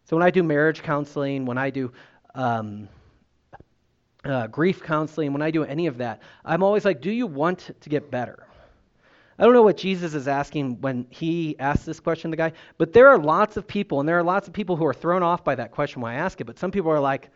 So 0.05 0.15
when 0.15 0.23
I 0.23 0.29
do 0.29 0.43
marriage 0.43 0.83
counseling, 0.83 1.45
when 1.45 1.57
I 1.57 1.71
do 1.71 1.91
um, 2.35 2.89
uh, 4.23 4.47
grief 4.47 4.83
counseling, 4.83 5.33
when 5.33 5.41
I 5.41 5.49
do 5.49 5.63
any 5.63 5.87
of 5.87 5.97
that, 5.97 6.21
I'm 6.45 6.61
always 6.61 6.85
like, 6.85 7.01
do 7.01 7.11
you 7.11 7.25
want 7.25 7.71
to 7.79 7.89
get 7.89 8.11
better? 8.11 8.45
I 9.41 9.45
don't 9.45 9.53
know 9.53 9.63
what 9.63 9.77
Jesus 9.77 10.13
is 10.13 10.27
asking 10.27 10.81
when 10.81 11.07
he 11.09 11.57
asks 11.57 11.83
this 11.83 11.99
question 11.99 12.29
to 12.29 12.33
the 12.33 12.37
guy, 12.37 12.53
but 12.77 12.93
there 12.93 13.07
are 13.07 13.17
lots 13.17 13.57
of 13.57 13.65
people, 13.65 13.99
and 13.99 14.07
there 14.07 14.19
are 14.19 14.23
lots 14.23 14.47
of 14.47 14.53
people 14.53 14.75
who 14.75 14.85
are 14.85 14.93
thrown 14.93 15.23
off 15.23 15.43
by 15.43 15.55
that 15.55 15.71
question 15.71 15.99
when 15.99 16.11
I 16.11 16.17
ask 16.17 16.39
it, 16.39 16.43
but 16.45 16.59
some 16.59 16.69
people 16.69 16.91
are 16.91 16.99
like, 16.99 17.31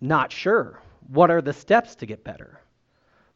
not 0.00 0.32
sure. 0.32 0.80
What 1.06 1.30
are 1.30 1.40
the 1.40 1.52
steps 1.52 1.94
to 1.96 2.06
get 2.06 2.24
better? 2.24 2.60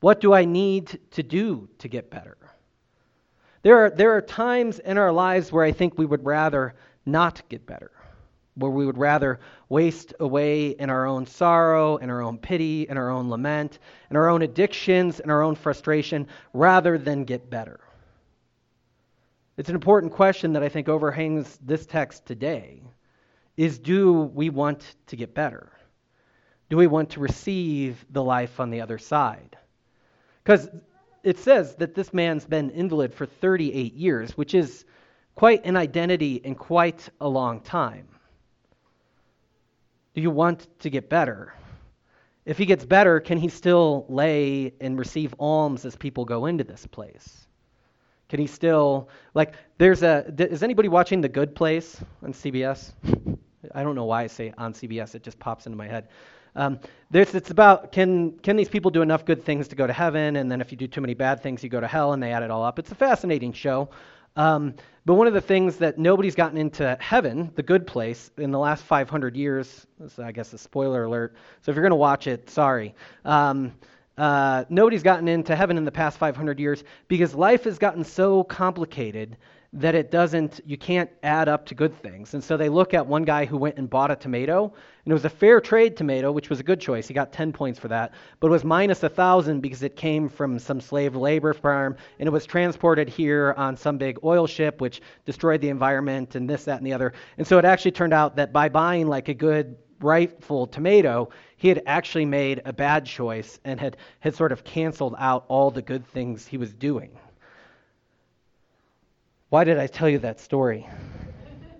What 0.01 0.21
do 0.21 0.35
I 0.35 0.45
need 0.45 0.99
to 1.13 1.23
do 1.23 1.69
to 1.79 1.87
get 1.87 2.11
better? 2.11 2.37
There 3.63 3.85
are, 3.85 3.91
there 3.91 4.17
are 4.17 4.23
times 4.23 4.81
in 4.81 4.99
our 4.99 5.13
lives 5.13 5.53
where 5.53 5.65
I 5.65 5.71
think 5.71 5.97
we 5.97 6.05
would 6.05 6.25
rather 6.27 6.75
not 7.07 7.49
get 7.49 7.65
better 7.65 7.93
where 8.59 8.71
we 8.71 8.85
would 8.85 8.99
rather 8.99 9.41
waste 9.69 10.15
away 10.21 10.69
in 10.69 10.91
our 10.91 11.07
own 11.07 11.27
sorrow, 11.27 11.97
in 11.97 12.11
our 12.11 12.23
own 12.23 12.39
pity, 12.39 12.87
in 12.89 12.99
our 12.99 13.11
own 13.11 13.31
lament, 13.31 13.79
in 14.11 14.17
our 14.17 14.29
own 14.29 14.43
addictions, 14.43 15.21
in 15.21 15.31
our 15.31 15.43
own 15.43 15.55
frustration, 15.55 16.27
rather 16.53 16.99
than 16.99 17.25
get 17.25 17.49
better. 17.49 17.81
It's 19.57 19.69
an 19.69 19.75
important 19.75 20.13
question 20.13 20.53
that 20.53 20.63
I 20.63 20.69
think 20.69 20.89
overhangs 20.89 21.59
this 21.65 21.87
text 21.87 22.27
today 22.27 22.83
is 23.57 23.79
do 23.79 24.23
we 24.23 24.51
want 24.51 24.95
to 25.09 25.17
get 25.17 25.35
better? 25.35 25.73
Do 26.71 26.77
we 26.77 26.87
want 26.87 27.11
to 27.11 27.21
receive 27.21 28.05
the 28.11 28.23
life 28.23 28.61
on 28.61 28.71
the 28.71 28.81
other 28.81 28.99
side? 28.99 29.57
Because 30.45 30.69
it 31.25 31.39
says 31.39 31.75
that 31.77 31.95
this 31.95 32.15
man's 32.15 32.45
been 32.45 32.71
invalid 32.71 33.13
for 33.13 33.27
38 33.27 33.95
years, 33.95 34.37
which 34.37 34.55
is 34.55 34.85
quite 35.35 35.65
an 35.67 35.77
identity 35.77 36.41
and 36.45 36.57
quite 36.57 37.09
a 37.21 37.29
long 37.29 37.61
time. 37.61 38.09
Do 40.19 40.23
you 40.23 40.33
want 40.33 40.67
to 40.81 40.91
get 40.91 41.09
better? 41.09 41.55
If 42.45 42.59
he 42.59 42.67
gets 42.67 42.85
better, 42.85 43.21
can 43.21 43.39
he 43.39 43.49
still 43.49 44.05
lay 44.09 44.75
and 44.81 44.99
receive 44.99 45.33
alms 45.39 45.85
as 45.85 45.95
people 45.95 46.25
go 46.25 46.47
into 46.47 46.65
this 46.65 46.85
place? 46.89 47.47
Can 48.29 48.41
he 48.41 48.49
still, 48.49 49.11
like, 49.35 49.55
there's 49.79 50.03
a, 50.03 50.25
is 50.37 50.65
anybody 50.65 50.89
watching 50.89 51.21
The 51.21 51.29
Good 51.29 51.55
Place 51.55 52.01
on 52.25 52.33
CBS? 52.33 52.95
I 53.77 53.85
don't 53.85 53.95
know 53.95 54.07
why 54.07 54.25
I 54.25 54.27
say 54.27 54.53
on 54.59 54.73
CBS, 54.73 55.15
it 55.15 55.23
just 55.23 55.39
pops 55.39 55.67
into 55.67 55.79
my 55.79 55.87
head. 55.87 56.09
Um, 56.57 56.81
it's 57.13 57.51
about 57.53 57.93
can, 57.93 58.33
can 58.41 58.57
these 58.57 58.69
people 58.69 58.91
do 58.91 59.03
enough 59.03 59.25
good 59.25 59.45
things 59.45 59.69
to 59.69 59.77
go 59.77 59.87
to 59.87 59.93
heaven, 59.93 60.35
and 60.35 60.51
then 60.51 60.61
if 60.61 60.73
you 60.73 60.77
do 60.77 60.89
too 60.89 61.01
many 61.01 61.15
bad 61.15 61.45
things, 61.45 61.63
you 61.63 61.69
go 61.69 61.81
to 61.81 61.87
hell, 61.87 62.13
and 62.13 62.21
they 62.21 62.33
add 62.33 62.43
it 62.43 62.51
all 62.51 62.65
up. 62.65 62.81
It's 62.81 62.91
a 62.91 62.97
fascinating 62.97 63.53
show. 63.53 63.89
Um, 64.39 64.75
but 65.05 65.15
one 65.15 65.27
of 65.27 65.35
the 65.35 65.41
things 65.41 65.77
that 65.79 65.99
nobody's 65.99 66.37
gotten 66.37 66.59
into 66.59 66.97
heaven, 67.01 67.51
the 67.57 67.63
good 67.63 67.87
place, 67.87 68.31
in 68.39 68.53
the 68.53 68.59
last 68.59 68.85
500 68.85 69.37
years, 69.37 69.87
I 70.17 70.31
guess 70.31 70.53
a 70.53 70.59
spoiler 70.59 71.05
alert. 71.05 71.35
So 71.63 71.71
if 71.71 71.77
you're 71.77 71.83
going 71.83 71.91
to 71.91 71.97
watch 71.97 72.29
it, 72.29 72.49
sorry. 72.49 72.95
Um, 73.25 73.73
uh, 74.17 74.65
nobody's 74.69 75.03
gotten 75.03 75.27
into 75.27 75.57
heaven 75.57 75.77
in 75.77 75.85
the 75.85 75.93
past 75.93 76.19
500 76.19 76.61
years 76.61 76.85
because 77.09 77.35
life 77.35 77.65
has 77.65 77.79
gotten 77.79 78.05
so 78.05 78.45
complicated 78.45 79.37
that 79.75 79.95
it 79.95 80.11
doesn't, 80.11 80.61
you 80.65 80.79
can't 80.79 81.11
add 81.23 81.47
up 81.47 81.67
to 81.67 81.75
good 81.75 81.95
things. 82.01 82.33
And 82.33 82.43
so 82.43 82.57
they 82.57 82.71
look 82.71 82.95
at 82.95 83.07
one 83.07 83.25
guy 83.25 83.45
who 83.45 83.59
went 83.59 83.77
and 83.77 83.89
bought 83.89 84.11
a 84.11 84.17
tomato, 84.17 84.73
and 85.05 85.13
it 85.13 85.13
was 85.13 85.27
a 85.27 85.31
fair 85.31 85.61
trade 85.61 85.95
tomato, 85.95 86.33
which 86.33 86.49
was 86.49 86.59
a 86.59 86.63
good 86.63 86.81
choice. 86.81 87.07
He 87.07 87.13
got 87.13 87.33
10 87.33 87.53
points 87.53 87.79
for 87.79 87.89
that, 87.89 88.15
but 88.41 88.47
it 88.47 88.51
was 88.51 88.65
minus 88.65 89.03
1,000 89.03 89.61
because 89.61 89.83
it 89.83 89.95
came 89.95 90.29
from 90.29 90.59
some 90.59 90.81
slave 90.81 91.15
labor 91.15 91.53
farm, 91.53 91.97
and 92.19 92.27
it 92.27 92.31
was 92.31 92.47
transported 92.47 93.11
here 93.11 93.55
on 93.59 93.77
some 93.77 93.99
big 93.99 94.19
oil 94.25 94.47
ship, 94.47 94.81
which 94.81 95.03
destroyed 95.27 95.61
the 95.61 95.69
environment 95.69 96.35
and 96.35 96.49
this, 96.49 96.65
that, 96.65 96.79
and 96.79 96.87
the 96.87 96.95
other. 96.95 97.13
And 97.37 97.47
so 97.47 97.59
it 97.59 97.67
actually 97.67 97.93
turned 97.93 98.15
out 98.15 98.37
that 98.37 98.55
by 98.55 98.71
buying 98.71 99.07
like 99.07 99.29
a 99.29 99.35
good, 99.35 99.77
rightful 100.01 100.67
tomato, 100.67 101.29
he 101.57 101.69
had 101.69 101.83
actually 101.85 102.25
made 102.25 102.63
a 102.65 102.73
bad 102.73 103.05
choice 103.05 103.61
and 103.65 103.79
had, 103.79 103.99
had 104.21 104.35
sort 104.35 104.53
of 104.53 104.65
canceled 104.65 105.15
out 105.19 105.45
all 105.49 105.71
the 105.71 105.83
good 105.83 106.07
things 106.07 106.47
he 106.47 106.57
was 106.57 106.73
doing. 106.73 107.11
Why 109.51 109.65
did 109.65 109.79
I 109.79 109.87
tell 109.87 110.09
you 110.09 110.19
that 110.19 110.41
story? 110.41 110.87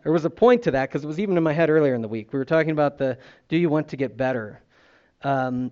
There 0.03 0.13
was 0.13 0.25
a 0.25 0.31
point 0.31 0.63
to 0.63 0.71
that 0.71 0.89
because 0.89 1.05
it 1.05 1.07
was 1.07 1.21
even 1.21 1.37
in 1.37 1.43
my 1.43 1.53
head 1.53 1.69
earlier 1.69 1.95
in 1.95 2.01
the 2.01 2.09
week. 2.09 2.33
We 2.33 2.39
were 2.39 2.47
talking 2.47 2.71
about 2.71 2.97
the 2.97 3.19
do 3.49 3.59
you 3.59 3.69
want 3.69 3.89
to 3.89 3.97
get 3.97 4.17
better? 4.17 4.63
Um, 5.23 5.71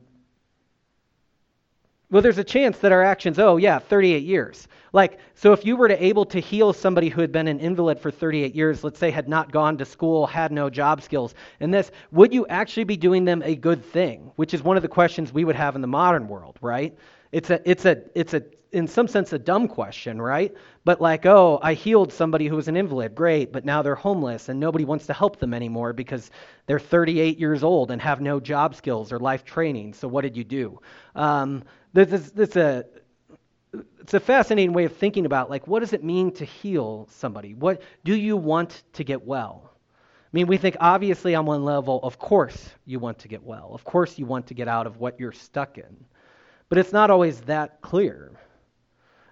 well, 2.11 2.23
there's 2.23 2.38
a 2.38 2.45
chance 2.45 2.79
that 2.79 2.93
our 2.93 3.03
actions, 3.03 3.38
oh, 3.38 3.57
yeah, 3.57 3.79
38 3.79 4.23
years. 4.23 4.69
Like, 4.93 5.19
so 5.35 5.53
if 5.53 5.65
you 5.65 5.75
were 5.76 5.88
to 5.88 6.05
able 6.05 6.25
to 6.26 6.38
heal 6.38 6.73
somebody 6.73 7.09
who 7.09 7.21
had 7.21 7.33
been 7.33 7.49
an 7.49 7.59
invalid 7.59 7.99
for 7.99 8.11
38 8.12 8.55
years, 8.55 8.85
let's 8.85 8.99
say 8.99 9.11
had 9.11 9.29
not 9.29 9.50
gone 9.50 9.76
to 9.79 9.85
school, 9.85 10.26
had 10.26 10.53
no 10.53 10.71
job 10.71 11.03
skills, 11.03 11.35
and 11.59 11.75
this, 11.75 11.91
would 12.12 12.33
you 12.33 12.47
actually 12.47 12.85
be 12.85 12.97
doing 12.97 13.25
them 13.25 13.43
a 13.43 13.57
good 13.57 13.85
thing? 13.85 14.31
Which 14.37 14.55
is 14.55 14.62
one 14.62 14.76
of 14.76 14.83
the 14.83 14.88
questions 14.88 15.33
we 15.33 15.45
would 15.45 15.57
have 15.57 15.75
in 15.75 15.81
the 15.81 15.88
modern 15.88 16.29
world, 16.29 16.59
right? 16.61 16.97
It's 17.33 17.50
a, 17.50 17.69
it's 17.69 17.87
a, 17.87 18.03
it's 18.15 18.35
a, 18.35 18.43
in 18.76 18.87
some 18.87 19.09
sense, 19.09 19.33
a 19.33 19.38
dumb 19.38 19.68
question, 19.68 20.21
right? 20.21 20.54
But 20.85 21.00
like, 21.00 21.25
oh, 21.25 21.59
I 21.62 21.73
healed 21.73 22.12
somebody 22.12 22.47
who 22.47 22.56
was 22.56 22.68
an 22.68 22.76
invalid, 22.76 23.14
great, 23.14 23.50
but 23.50 23.64
now 23.64 23.80
they're 23.83 23.95
homeless 23.95 24.50
and 24.50 24.61
nobody 24.61 24.85
wants 24.85 25.06
to 25.06 25.14
help 25.14 25.38
them 25.38 25.54
anymore 25.54 25.95
because 25.95 26.30
they're 26.66 26.78
38 26.78 27.38
years 27.38 27.64
old 27.64 27.90
and 27.90 28.02
have 28.02 28.21
no 28.21 28.38
job 28.38 28.75
skills 28.75 29.12
or 29.12 29.18
life 29.18 29.45
training. 29.45 29.95
So 29.95 30.09
what 30.09 30.23
did 30.23 30.37
you 30.37 30.45
do? 30.45 30.80
Um, 31.14 31.64
this, 31.95 32.12
is, 32.12 32.33
this 32.33 32.54
a, 32.56 32.85
it's 34.00 34.14
a 34.14 34.21
fascinating 34.21 34.75
way 34.75 34.85
of 34.85 34.95
thinking 34.97 35.25
about 35.25 35.49
like, 35.49 35.66
what 35.66 35.80
does 35.80 35.95
it 35.95 36.04
mean 36.04 36.33
to 36.33 36.45
heal 36.45 37.09
somebody? 37.11 37.54
What 37.54 37.83
do 38.04 38.14
you 38.14 38.37
want 38.37 38.83
to 38.95 39.04
get 39.04 39.25
well? 39.26 39.73
I 39.73 40.30
mean, 40.33 40.49
we 40.49 40.59
think 40.59 40.76
obviously 40.80 41.35
on 41.35 41.47
one 41.47 41.64
level, 41.64 42.00
of 42.02 42.18
course 42.18 42.71
you 42.85 42.99
want 42.99 43.21
to 43.21 43.28
get 43.28 43.42
well. 43.42 43.71
Of 43.73 43.85
course 43.85 44.18
you 44.18 44.26
want 44.26 44.49
to 44.49 44.54
get 44.54 44.68
out 44.68 44.87
of 44.87 44.99
what 44.99 45.18
you're 45.18 45.33
stuck 45.33 45.78
in. 45.78 46.04
but 46.68 46.78
it's 46.78 46.92
not 46.92 47.11
always 47.11 47.40
that 47.42 47.80
clear. 47.80 48.33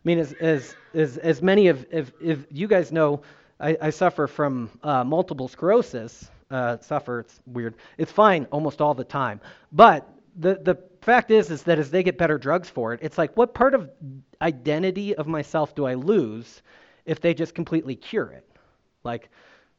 I 0.05 0.09
mean, 0.09 0.19
as 0.19 0.33
as 0.35 0.77
as, 0.93 1.17
as 1.19 1.43
many 1.43 1.69
of 1.69 1.87
if, 1.91 2.13
if 2.21 2.47
you 2.51 2.69
guys 2.69 2.93
know, 2.93 3.23
I, 3.59 3.77
I 3.81 3.91
suffer 3.91 4.27
from 4.27 4.71
uh, 4.83 5.05
multiple 5.05 5.49
sclerosis. 5.49 6.31
Uh, 6.51 6.79
suffer, 6.79 7.21
it's 7.21 7.41
weird. 7.47 7.75
It's 7.97 8.13
fine 8.13 8.47
almost 8.53 8.81
all 8.81 8.95
the 8.95 9.05
time, 9.05 9.41
but 9.73 10.09
the 10.37 10.57
the 10.57 10.79
fact 11.01 11.31
is 11.31 11.51
is 11.51 11.63
that 11.63 11.79
as 11.79 11.91
they 11.91 12.03
get 12.03 12.19
better 12.19 12.39
drugs 12.39 12.69
for 12.69 12.93
it, 12.93 13.01
it's 13.03 13.19
like 13.19 13.37
what 13.37 13.55
part 13.55 13.75
of 13.75 13.91
identity 14.43 15.15
of 15.15 15.27
myself 15.27 15.75
do 15.75 15.87
I 15.87 15.95
lose 15.95 16.63
if 17.07 17.21
they 17.21 17.35
just 17.35 17.55
completely 17.55 17.97
cure 17.97 18.31
it? 18.31 18.47
Like, 19.05 19.31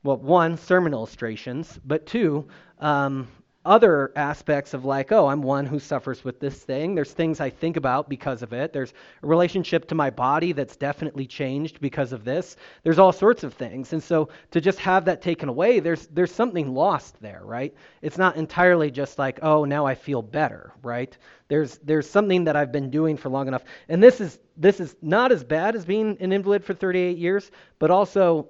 well, 0.04 0.18
one, 0.18 0.58
sermon 0.58 0.94
illustrations, 0.94 1.80
but 1.86 2.06
two, 2.06 2.48
um, 2.80 3.28
other 3.66 4.12
aspects 4.16 4.74
of 4.74 4.86
like, 4.86 5.12
oh, 5.12 5.28
I'm 5.28 5.42
one 5.42 5.66
who 5.66 5.80
suffers 5.80 6.24
with 6.24 6.40
this 6.40 6.56
thing. 6.56 6.96
There's 6.96 7.12
things 7.12 7.40
I 7.40 7.50
think 7.50 7.78
about 7.78 8.08
because 8.08 8.44
of 8.44 8.54
it. 8.54 8.72
There's 8.72 8.94
a 9.24 9.28
relationship 9.28 9.88
to 9.88 9.96
my 9.96 10.10
body 10.10 10.52
that's 10.52 10.76
definitely 10.76 11.26
changed 11.26 11.82
because 11.82 12.14
of 12.14 12.24
this. 12.24 12.56
There's 12.84 13.00
all 13.00 13.12
sorts 13.12 13.44
of 13.44 13.54
things. 13.54 13.94
And 13.94 14.02
so 14.02 14.30
to 14.52 14.62
just 14.62 14.80
have 14.80 15.06
that 15.06 15.22
taken 15.22 15.50
away, 15.50 15.80
there's 15.80 16.08
there's 16.08 16.32
something 16.32 16.74
lost 16.74 17.20
there, 17.22 17.42
right? 17.44 17.74
It's 18.02 18.18
not 18.18 18.36
entirely 18.38 18.92
just 18.92 19.18
like, 19.18 19.40
oh, 19.42 19.66
now 19.66 19.86
I 19.86 19.96
feel 19.96 20.22
better, 20.22 20.72
right? 20.84 21.18
There's 21.48 21.78
there's 21.80 22.10
something 22.10 22.46
that 22.46 22.56
I've 22.56 22.72
been 22.72 22.90
doing 22.92 23.18
for 23.18 23.30
long 23.30 23.48
enough. 23.48 23.64
And 23.90 24.02
this 24.02 24.22
is 24.22 24.40
this 24.58 24.80
is 24.80 24.96
not 25.02 25.32
as 25.32 25.44
bad 25.44 25.76
as 25.76 25.86
being 25.86 26.18
an 26.20 26.32
invalid 26.32 26.64
for 26.64 26.74
38 26.74 27.18
years, 27.18 27.52
but 27.80 27.92
also 27.92 28.48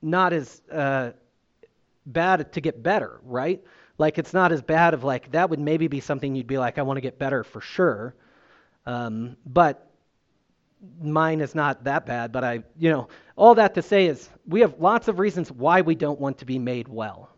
not 0.00 0.32
as 0.32 0.62
uh, 0.70 1.10
bad 2.06 2.52
to 2.52 2.60
get 2.60 2.82
better, 2.82 3.20
right? 3.24 3.62
Like 4.02 4.18
it's 4.18 4.34
not 4.34 4.50
as 4.50 4.60
bad 4.60 4.94
of 4.94 5.04
like 5.04 5.30
that 5.30 5.48
would 5.48 5.60
maybe 5.60 5.86
be 5.86 6.00
something 6.00 6.34
you'd 6.34 6.48
be 6.48 6.58
like, 6.58 6.76
I 6.76 6.82
want 6.82 6.96
to 6.96 7.00
get 7.00 7.20
better 7.20 7.44
for 7.44 7.60
sure. 7.60 8.16
Um, 8.84 9.36
but 9.46 9.88
mine 11.00 11.40
is 11.40 11.54
not 11.54 11.84
that 11.84 12.04
bad. 12.04 12.32
But 12.32 12.42
I, 12.42 12.64
you 12.76 12.90
know, 12.90 13.06
all 13.36 13.54
that 13.54 13.74
to 13.74 13.82
say 13.82 14.06
is 14.06 14.28
we 14.44 14.60
have 14.62 14.74
lots 14.80 15.06
of 15.06 15.20
reasons 15.20 15.52
why 15.52 15.82
we 15.82 15.94
don't 15.94 16.18
want 16.18 16.38
to 16.38 16.44
be 16.44 16.58
made 16.58 16.88
well. 16.88 17.30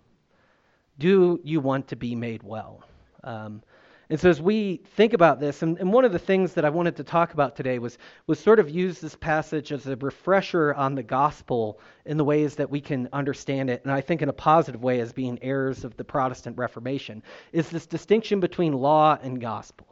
Do 0.99 1.39
you 1.45 1.61
want 1.61 1.89
to 1.89 1.97
be 1.97 2.15
made 2.15 2.43
well? 2.43 2.83
Um, 3.25 3.63
and 4.11 4.21
so 4.21 4.29
as 4.29 4.41
we 4.41 4.83
think 4.97 5.15
about 5.15 5.41
this, 5.41 5.63
and, 5.63 5.79
and, 5.79 5.93
one 5.93 6.05
of 6.05 6.13
the 6.13 6.19
things 6.19 6.53
that 6.55 6.65
I 6.65 6.71
wanted 6.71 6.97
to 6.97 7.05
talk 7.05 7.33
about 7.33 7.57
today 7.57 7.79
was, 7.79 7.97
was 8.27 8.39
sort 8.39 8.59
of 8.59 8.69
use 8.69 9.01
this 9.01 9.17
passage 9.17 9.73
as 9.73 9.87
a 9.87 9.97
refresher 9.97 10.75
on 10.75 10.95
the 10.95 11.03
gospel 11.03 11.81
in 12.05 12.19
the 12.19 12.25
ways 12.25 12.57
that 12.57 12.69
we 12.69 12.81
can 12.81 13.09
understand 13.13 13.71
it, 13.71 13.83
and 13.85 13.93
I 13.93 14.03
think 14.03 14.21
in 14.21 14.29
a 14.29 14.35
positive 14.35 14.83
way 14.83 15.01
as 15.01 15.13
being 15.13 15.39
heirs 15.41 15.85
of 15.85 15.97
the 15.97 16.05
Protestant 16.05 16.59
Reformation, 16.59 17.23
is 17.53 17.71
this 17.71 17.87
distinction 17.87 18.41
between 18.41 18.75
law 18.75 19.19
and 19.23 19.41
gospel. 19.41 19.87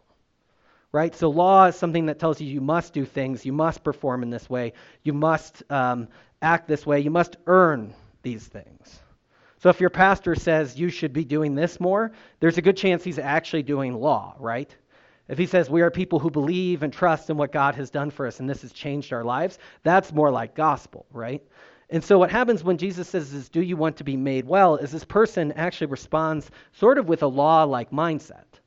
Right? 0.93 1.15
So 1.15 1.31
law 1.31 1.65
is 1.67 1.77
something 1.77 2.07
that 2.07 2.19
tells 2.19 2.39
you 2.39 2.47
you 2.47 2.61
must 2.61 2.93
do 2.93 3.07
things, 3.07 3.47
you 3.47 3.53
must 3.53 3.83
perform 3.83 4.23
in 4.23 4.29
this 4.29 4.51
way, 4.51 4.75
you 5.03 5.15
must 5.15 5.63
um, 5.71 6.09
act 6.43 6.69
this 6.69 6.85
way, 6.85 7.01
you 7.01 7.11
must 7.11 7.37
earn 7.47 7.95
these 8.23 8.47
things. 8.47 9.01
So 9.63 9.69
if 9.69 9.81
your 9.81 9.91
pastor 9.91 10.35
says 10.35 10.77
you 10.77 10.89
should 10.89 11.13
be 11.13 11.25
doing 11.25 11.55
this 11.55 11.79
more, 11.79 12.11
there's 12.41 12.59
a 12.59 12.63
good 12.63 12.77
chance 12.77 13.05
he's 13.05 13.21
actually 13.21 13.63
doing 13.63 13.95
law, 13.95 14.35
right? 14.41 14.75
If 15.29 15.39
he 15.39 15.47
says 15.47 15.71
we 15.71 15.83
are 15.83 15.91
people 15.91 16.19
who 16.19 16.33
believe 16.33 16.83
and 16.83 16.93
trust 16.93 17.31
in 17.31 17.37
what 17.37 17.53
God 17.53 17.77
has 17.77 17.89
done 17.89 18.11
for 18.11 18.27
us 18.27 18.41
and 18.41 18.51
this 18.51 18.63
has 18.63 18.73
changed 18.73 19.13
our 19.13 19.23
lives, 19.23 19.61
that's 19.85 20.13
more 20.13 20.33
like 20.33 20.57
gospel, 20.57 21.07
right? 21.13 21.41
And 21.91 22.03
so 22.03 22.19
what 22.19 22.29
happens 22.29 22.65
when 22.65 22.77
Jesus 22.77 23.09
says 23.09 23.33
is 23.33 23.49
do 23.49 23.63
you 23.63 23.77
want 23.77 23.99
to 23.99 24.05
be 24.05 24.17
made 24.17 24.47
well 24.47 24.75
is 24.79 24.91
this 24.91 25.05
person 25.05 25.53
actually 25.53 25.87
responds 25.87 26.51
sort 26.73 26.99
of 26.99 27.07
with 27.07 27.23
a 27.23 27.29
law-like 27.29 27.93
mindset. 27.93 28.59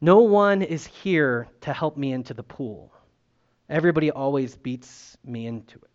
No 0.00 0.20
one 0.20 0.62
is 0.62 0.86
here 0.86 1.48
to 1.60 1.74
help 1.74 1.98
me 1.98 2.14
into 2.14 2.32
the 2.32 2.42
pool. 2.42 2.94
Everybody 3.68 4.10
always 4.10 4.56
beats 4.56 5.18
me 5.22 5.46
into 5.46 5.78
it. 5.80 5.89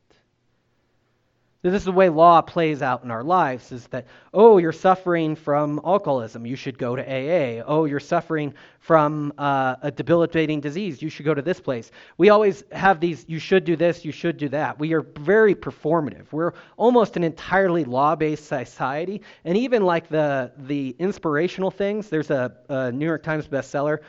This 1.71 1.81
is 1.81 1.85
the 1.85 1.91
way 1.91 2.09
law 2.09 2.41
plays 2.41 2.83
out 2.83 3.03
in 3.03 3.09
our 3.09 3.23
lives 3.23 3.71
is 3.71 3.87
that, 3.87 4.05
oh, 4.35 4.59
you're 4.59 4.71
suffering 4.71 5.35
from 5.35 5.81
alcoholism, 5.83 6.45
you 6.45 6.55
should 6.55 6.77
go 6.77 6.95
to 6.95 7.01
AA. 7.01 7.63
Oh, 7.65 7.85
you're 7.85 7.99
suffering 7.99 8.53
from 8.81 9.33
uh, 9.39 9.77
a 9.81 9.89
debilitating 9.89 10.61
disease, 10.61 11.01
you 11.01 11.09
should 11.09 11.25
go 11.25 11.33
to 11.33 11.41
this 11.41 11.59
place. 11.59 11.89
We 12.19 12.29
always 12.29 12.63
have 12.71 12.99
these, 12.99 13.25
you 13.27 13.39
should 13.39 13.65
do 13.65 13.75
this, 13.75 14.05
you 14.05 14.11
should 14.11 14.37
do 14.37 14.47
that. 14.49 14.77
We 14.77 14.93
are 14.93 15.01
very 15.01 15.55
performative. 15.55 16.31
We're 16.31 16.53
almost 16.77 17.17
an 17.17 17.23
entirely 17.23 17.83
law 17.83 18.15
based 18.15 18.45
society. 18.45 19.23
And 19.43 19.57
even 19.57 19.83
like 19.83 20.07
the, 20.07 20.51
the 20.55 20.95
inspirational 20.99 21.71
things, 21.71 22.09
there's 22.09 22.29
a, 22.29 22.55
a 22.69 22.91
New 22.91 23.07
York 23.07 23.23
Times 23.23 23.47
bestseller, 23.47 24.01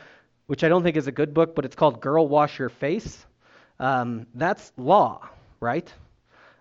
which 0.45 0.63
I 0.63 0.69
don't 0.69 0.83
think 0.83 0.95
is 0.95 1.07
a 1.07 1.11
good 1.11 1.33
book, 1.33 1.55
but 1.55 1.65
it's 1.65 1.75
called 1.75 2.01
Girl 2.01 2.27
Wash 2.27 2.59
Your 2.59 2.69
Face. 2.69 3.25
Um, 3.79 4.27
that's 4.35 4.71
law, 4.77 5.27
right? 5.59 5.91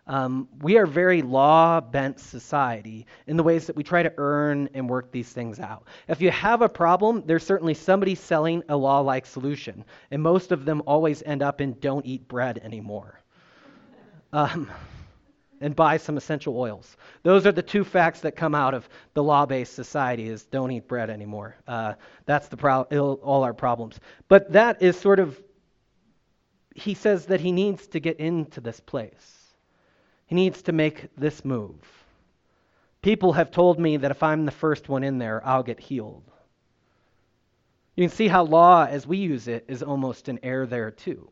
Um, 0.09 0.49
we 0.61 0.79
are 0.79 0.87
very 0.87 1.23
law 1.23 1.81
bent 1.81 2.21
society 2.21 3.07
in 3.27 3.37
the 3.37 3.43
ways 3.43 3.67
that 3.67 3.75
we 3.75 3.83
try 3.83 4.05
to 4.05 4.13
earn 4.19 4.69
and 4.73 4.89
work 4.89 5.11
these 5.11 5.29
things 5.29 5.59
out. 5.59 5.89
If 6.07 6.21
you 6.21 6.31
have 6.31 6.63
a 6.63 6.69
problem, 6.69 7.25
there's 7.27 7.45
certainly 7.45 7.75
somebody 7.75 8.15
selling 8.15 8.63
a 8.69 8.77
law 8.77 9.01
like 9.01 9.27
solution, 9.27 9.85
and 10.13 10.23
most 10.23 10.53
of 10.53 10.65
them 10.65 10.83
always 10.87 11.23
end 11.25 11.43
up 11.43 11.61
in 11.61 11.73
don't 11.81 12.07
eat 12.07 12.29
bread 12.29 12.61
anymore. 12.63 13.21
Um, 14.33 14.71
and 15.61 15.75
buy 15.75 15.97
some 15.97 16.17
essential 16.17 16.57
oils. 16.59 16.97
Those 17.23 17.47
are 17.47 17.53
the 17.53 17.63
two 17.63 17.83
facts 17.83 18.21
that 18.21 18.37
come 18.37 18.55
out 18.55 18.75
of 18.75 18.89
the 19.15 19.23
law-based 19.23 19.73
society: 19.73 20.29
is 20.29 20.45
don't 20.45 20.71
eat 20.71 20.87
bread 20.87 21.11
anymore. 21.11 21.57
Uh, 21.67 21.95
that's 22.27 22.49
the 22.49 22.57
pro- 22.57 22.83
all 22.83 23.43
our 23.43 23.55
problems. 23.55 23.99
But 24.29 24.53
that 24.53 24.83
is 24.83 24.99
sort 25.01 25.19
of. 25.19 25.43
He 26.75 26.95
says 26.95 27.27
that 27.27 27.41
he 27.41 27.53
needs 27.53 27.87
to 27.89 28.01
get 28.01 28.21
into 28.21 28.61
this 28.61 28.79
place. 28.81 29.36
He 30.27 30.35
needs 30.35 30.63
to 30.63 30.73
make 30.73 31.09
this 31.17 31.45
move. 31.45 31.77
People 33.03 33.35
have 33.35 33.51
told 33.51 33.79
me 33.79 33.99
that 33.99 34.11
if 34.11 34.23
I'm 34.23 34.45
the 34.45 34.51
first 34.51 34.89
one 34.89 35.05
in 35.05 35.19
there, 35.19 35.41
I'll 35.47 35.63
get 35.63 35.79
healed. 35.79 36.25
You 37.95 38.07
can 38.07 38.15
see 38.15 38.29
how 38.29 38.45
law, 38.45 38.85
as 38.85 39.07
we 39.07 39.19
use 39.19 39.49
it, 39.49 39.65
is 39.69 39.83
almost 39.83 40.29
an 40.29 40.41
error 40.43 40.67
there, 40.67 40.91
too. 40.91 41.31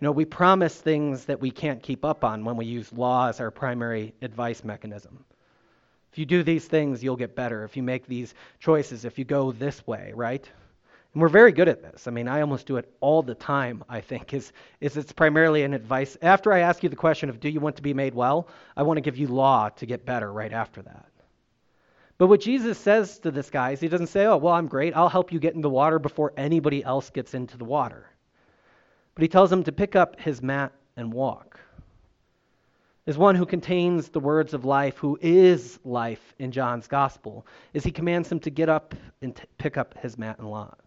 You 0.00 0.06
know, 0.06 0.12
we 0.12 0.24
promise 0.24 0.74
things 0.74 1.26
that 1.26 1.40
we 1.40 1.50
can't 1.50 1.82
keep 1.82 2.04
up 2.04 2.24
on 2.24 2.44
when 2.44 2.56
we 2.56 2.66
use 2.66 2.92
law 2.92 3.28
as 3.28 3.38
our 3.38 3.50
primary 3.50 4.14
advice 4.20 4.64
mechanism. 4.64 5.24
If 6.12 6.18
you 6.18 6.26
do 6.26 6.42
these 6.42 6.64
things, 6.64 7.04
you'll 7.04 7.16
get 7.16 7.36
better. 7.36 7.64
If 7.64 7.76
you 7.76 7.82
make 7.82 8.06
these 8.06 8.34
choices, 8.58 9.04
if 9.04 9.18
you 9.18 9.24
go 9.24 9.52
this 9.52 9.86
way, 9.86 10.12
right? 10.14 10.48
And 11.12 11.20
we're 11.20 11.28
very 11.28 11.50
good 11.50 11.68
at 11.68 11.82
this. 11.82 12.06
I 12.06 12.12
mean, 12.12 12.28
I 12.28 12.40
almost 12.40 12.66
do 12.66 12.76
it 12.76 12.92
all 13.00 13.22
the 13.22 13.34
time, 13.34 13.82
I 13.88 14.00
think, 14.00 14.32
is, 14.32 14.52
is 14.80 14.96
it's 14.96 15.12
primarily 15.12 15.64
an 15.64 15.74
advice. 15.74 16.16
After 16.22 16.52
I 16.52 16.60
ask 16.60 16.82
you 16.84 16.88
the 16.88 16.96
question 16.96 17.28
of 17.28 17.40
do 17.40 17.48
you 17.48 17.58
want 17.58 17.76
to 17.76 17.82
be 17.82 17.94
made 17.94 18.14
well, 18.14 18.48
I 18.76 18.84
want 18.84 18.98
to 18.98 19.00
give 19.00 19.16
you 19.16 19.26
law 19.26 19.70
to 19.70 19.86
get 19.86 20.06
better 20.06 20.32
right 20.32 20.52
after 20.52 20.82
that. 20.82 21.06
But 22.16 22.28
what 22.28 22.40
Jesus 22.40 22.78
says 22.78 23.18
to 23.20 23.30
this 23.30 23.50
guy 23.50 23.70
is 23.70 23.80
he 23.80 23.88
doesn't 23.88 24.08
say, 24.08 24.26
oh, 24.26 24.36
well, 24.36 24.52
I'm 24.52 24.68
great. 24.68 24.94
I'll 24.94 25.08
help 25.08 25.32
you 25.32 25.40
get 25.40 25.54
in 25.54 25.62
the 25.62 25.70
water 25.70 25.98
before 25.98 26.32
anybody 26.36 26.84
else 26.84 27.10
gets 27.10 27.34
into 27.34 27.56
the 27.56 27.64
water. 27.64 28.06
But 29.14 29.22
he 29.22 29.28
tells 29.28 29.50
him 29.50 29.64
to 29.64 29.72
pick 29.72 29.96
up 29.96 30.20
his 30.20 30.42
mat 30.42 30.72
and 30.96 31.12
walk. 31.12 31.58
As 33.06 33.18
one 33.18 33.34
who 33.34 33.46
contains 33.46 34.10
the 34.10 34.20
words 34.20 34.54
of 34.54 34.64
life, 34.64 34.98
who 34.98 35.18
is 35.20 35.80
life 35.84 36.34
in 36.38 36.52
John's 36.52 36.86
gospel, 36.86 37.46
is 37.72 37.82
he 37.82 37.90
commands 37.90 38.30
him 38.30 38.38
to 38.40 38.50
get 38.50 38.68
up 38.68 38.94
and 39.22 39.34
t- 39.34 39.42
pick 39.58 39.76
up 39.76 39.98
his 39.98 40.16
mat 40.18 40.38
and 40.38 40.46
walk. 40.46 40.84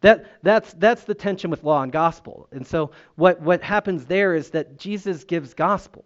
That, 0.00 0.26
that's, 0.42 0.72
that's 0.74 1.04
the 1.04 1.14
tension 1.14 1.50
with 1.50 1.64
law 1.64 1.82
and 1.82 1.90
gospel. 1.90 2.48
And 2.52 2.66
so 2.66 2.92
what, 3.16 3.40
what 3.40 3.62
happens 3.62 4.04
there 4.04 4.34
is 4.34 4.50
that 4.50 4.78
Jesus 4.78 5.24
gives 5.24 5.54
gospel, 5.54 6.04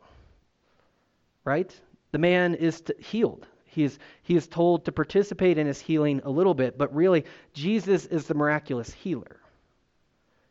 right? 1.44 1.75
The 2.12 2.18
man 2.18 2.54
is 2.54 2.82
healed. 2.99 3.46
He 3.66 3.84
is, 3.84 3.99
he 4.22 4.37
is 4.37 4.46
told 4.46 4.84
to 4.84 4.92
participate 4.92 5.58
in 5.58 5.66
his 5.66 5.80
healing 5.80 6.20
a 6.25 6.30
little 6.30 6.54
bit, 6.54 6.76
but 6.76 6.94
really, 6.94 7.25
Jesus 7.54 8.06
is 8.06 8.26
the 8.26 8.34
miraculous 8.34 8.92
healer. 8.92 9.40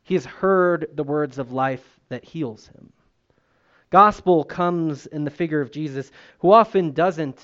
He 0.03 0.15
has 0.15 0.25
heard 0.25 0.89
the 0.95 1.03
words 1.03 1.37
of 1.37 1.51
life 1.51 1.99
that 2.09 2.25
heals 2.25 2.67
him. 2.67 2.91
Gospel 3.91 4.43
comes 4.43 5.05
in 5.05 5.23
the 5.23 5.31
figure 5.31 5.61
of 5.61 5.71
Jesus, 5.71 6.11
who 6.39 6.51
often 6.51 6.91
doesn't 6.91 7.39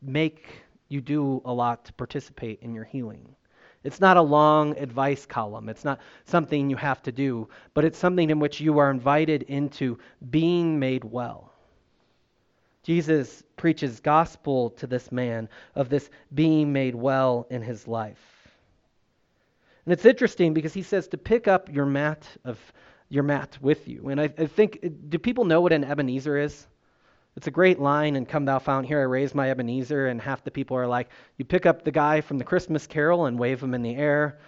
make 0.00 0.46
you 0.88 1.00
do 1.00 1.42
a 1.44 1.52
lot 1.52 1.84
to 1.84 1.92
participate 1.92 2.60
in 2.62 2.74
your 2.74 2.84
healing. 2.84 3.34
It's 3.82 4.00
not 4.00 4.16
a 4.16 4.22
long 4.22 4.76
advice 4.76 5.24
column. 5.24 5.68
It's 5.68 5.84
not 5.84 6.00
something 6.26 6.68
you 6.68 6.76
have 6.76 7.02
to 7.04 7.12
do, 7.12 7.48
but 7.72 7.84
it's 7.84 7.98
something 7.98 8.28
in 8.28 8.38
which 8.38 8.60
you 8.60 8.78
are 8.78 8.90
invited 8.90 9.42
into 9.44 9.98
being 10.30 10.78
made 10.78 11.04
well. 11.04 11.52
Jesus 12.82 13.42
preaches 13.56 14.00
gospel 14.00 14.70
to 14.70 14.86
this 14.86 15.10
man 15.12 15.48
of 15.74 15.88
this 15.88 16.10
being 16.34 16.72
made 16.72 16.94
well 16.94 17.46
in 17.50 17.62
his 17.62 17.86
life. 17.86 18.18
And 19.84 19.92
it's 19.92 20.04
interesting 20.04 20.54
because 20.54 20.74
he 20.74 20.82
says 20.82 21.08
to 21.08 21.18
pick 21.18 21.48
up 21.48 21.72
your 21.72 21.86
mat 21.86 22.26
of 22.44 22.58
your 23.08 23.22
mat 23.22 23.58
with 23.60 23.88
you. 23.88 24.08
And 24.08 24.20
I, 24.20 24.24
I 24.24 24.46
think 24.46 24.78
do 25.08 25.18
people 25.18 25.44
know 25.44 25.60
what 25.60 25.72
an 25.72 25.84
Ebenezer 25.84 26.38
is? 26.38 26.66
It's 27.36 27.46
a 27.46 27.50
great 27.50 27.78
line 27.78 28.16
and 28.16 28.28
come 28.28 28.44
thou 28.44 28.58
fount 28.58 28.86
here 28.86 29.00
I 29.00 29.04
raise 29.04 29.34
my 29.34 29.50
Ebenezer 29.50 30.08
and 30.08 30.20
half 30.20 30.44
the 30.44 30.50
people 30.50 30.76
are 30.76 30.86
like 30.86 31.08
you 31.38 31.44
pick 31.44 31.64
up 31.64 31.84
the 31.84 31.90
guy 31.90 32.20
from 32.20 32.38
the 32.38 32.44
Christmas 32.44 32.86
carol 32.86 33.26
and 33.26 33.38
wave 33.38 33.62
him 33.62 33.74
in 33.74 33.82
the 33.82 33.96
air. 33.96 34.38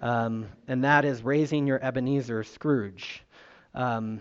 um, 0.00 0.46
and 0.66 0.84
that 0.84 1.04
is 1.04 1.22
raising 1.22 1.66
your 1.66 1.82
Ebenezer 1.82 2.44
Scrooge. 2.44 3.22
Um, 3.74 4.20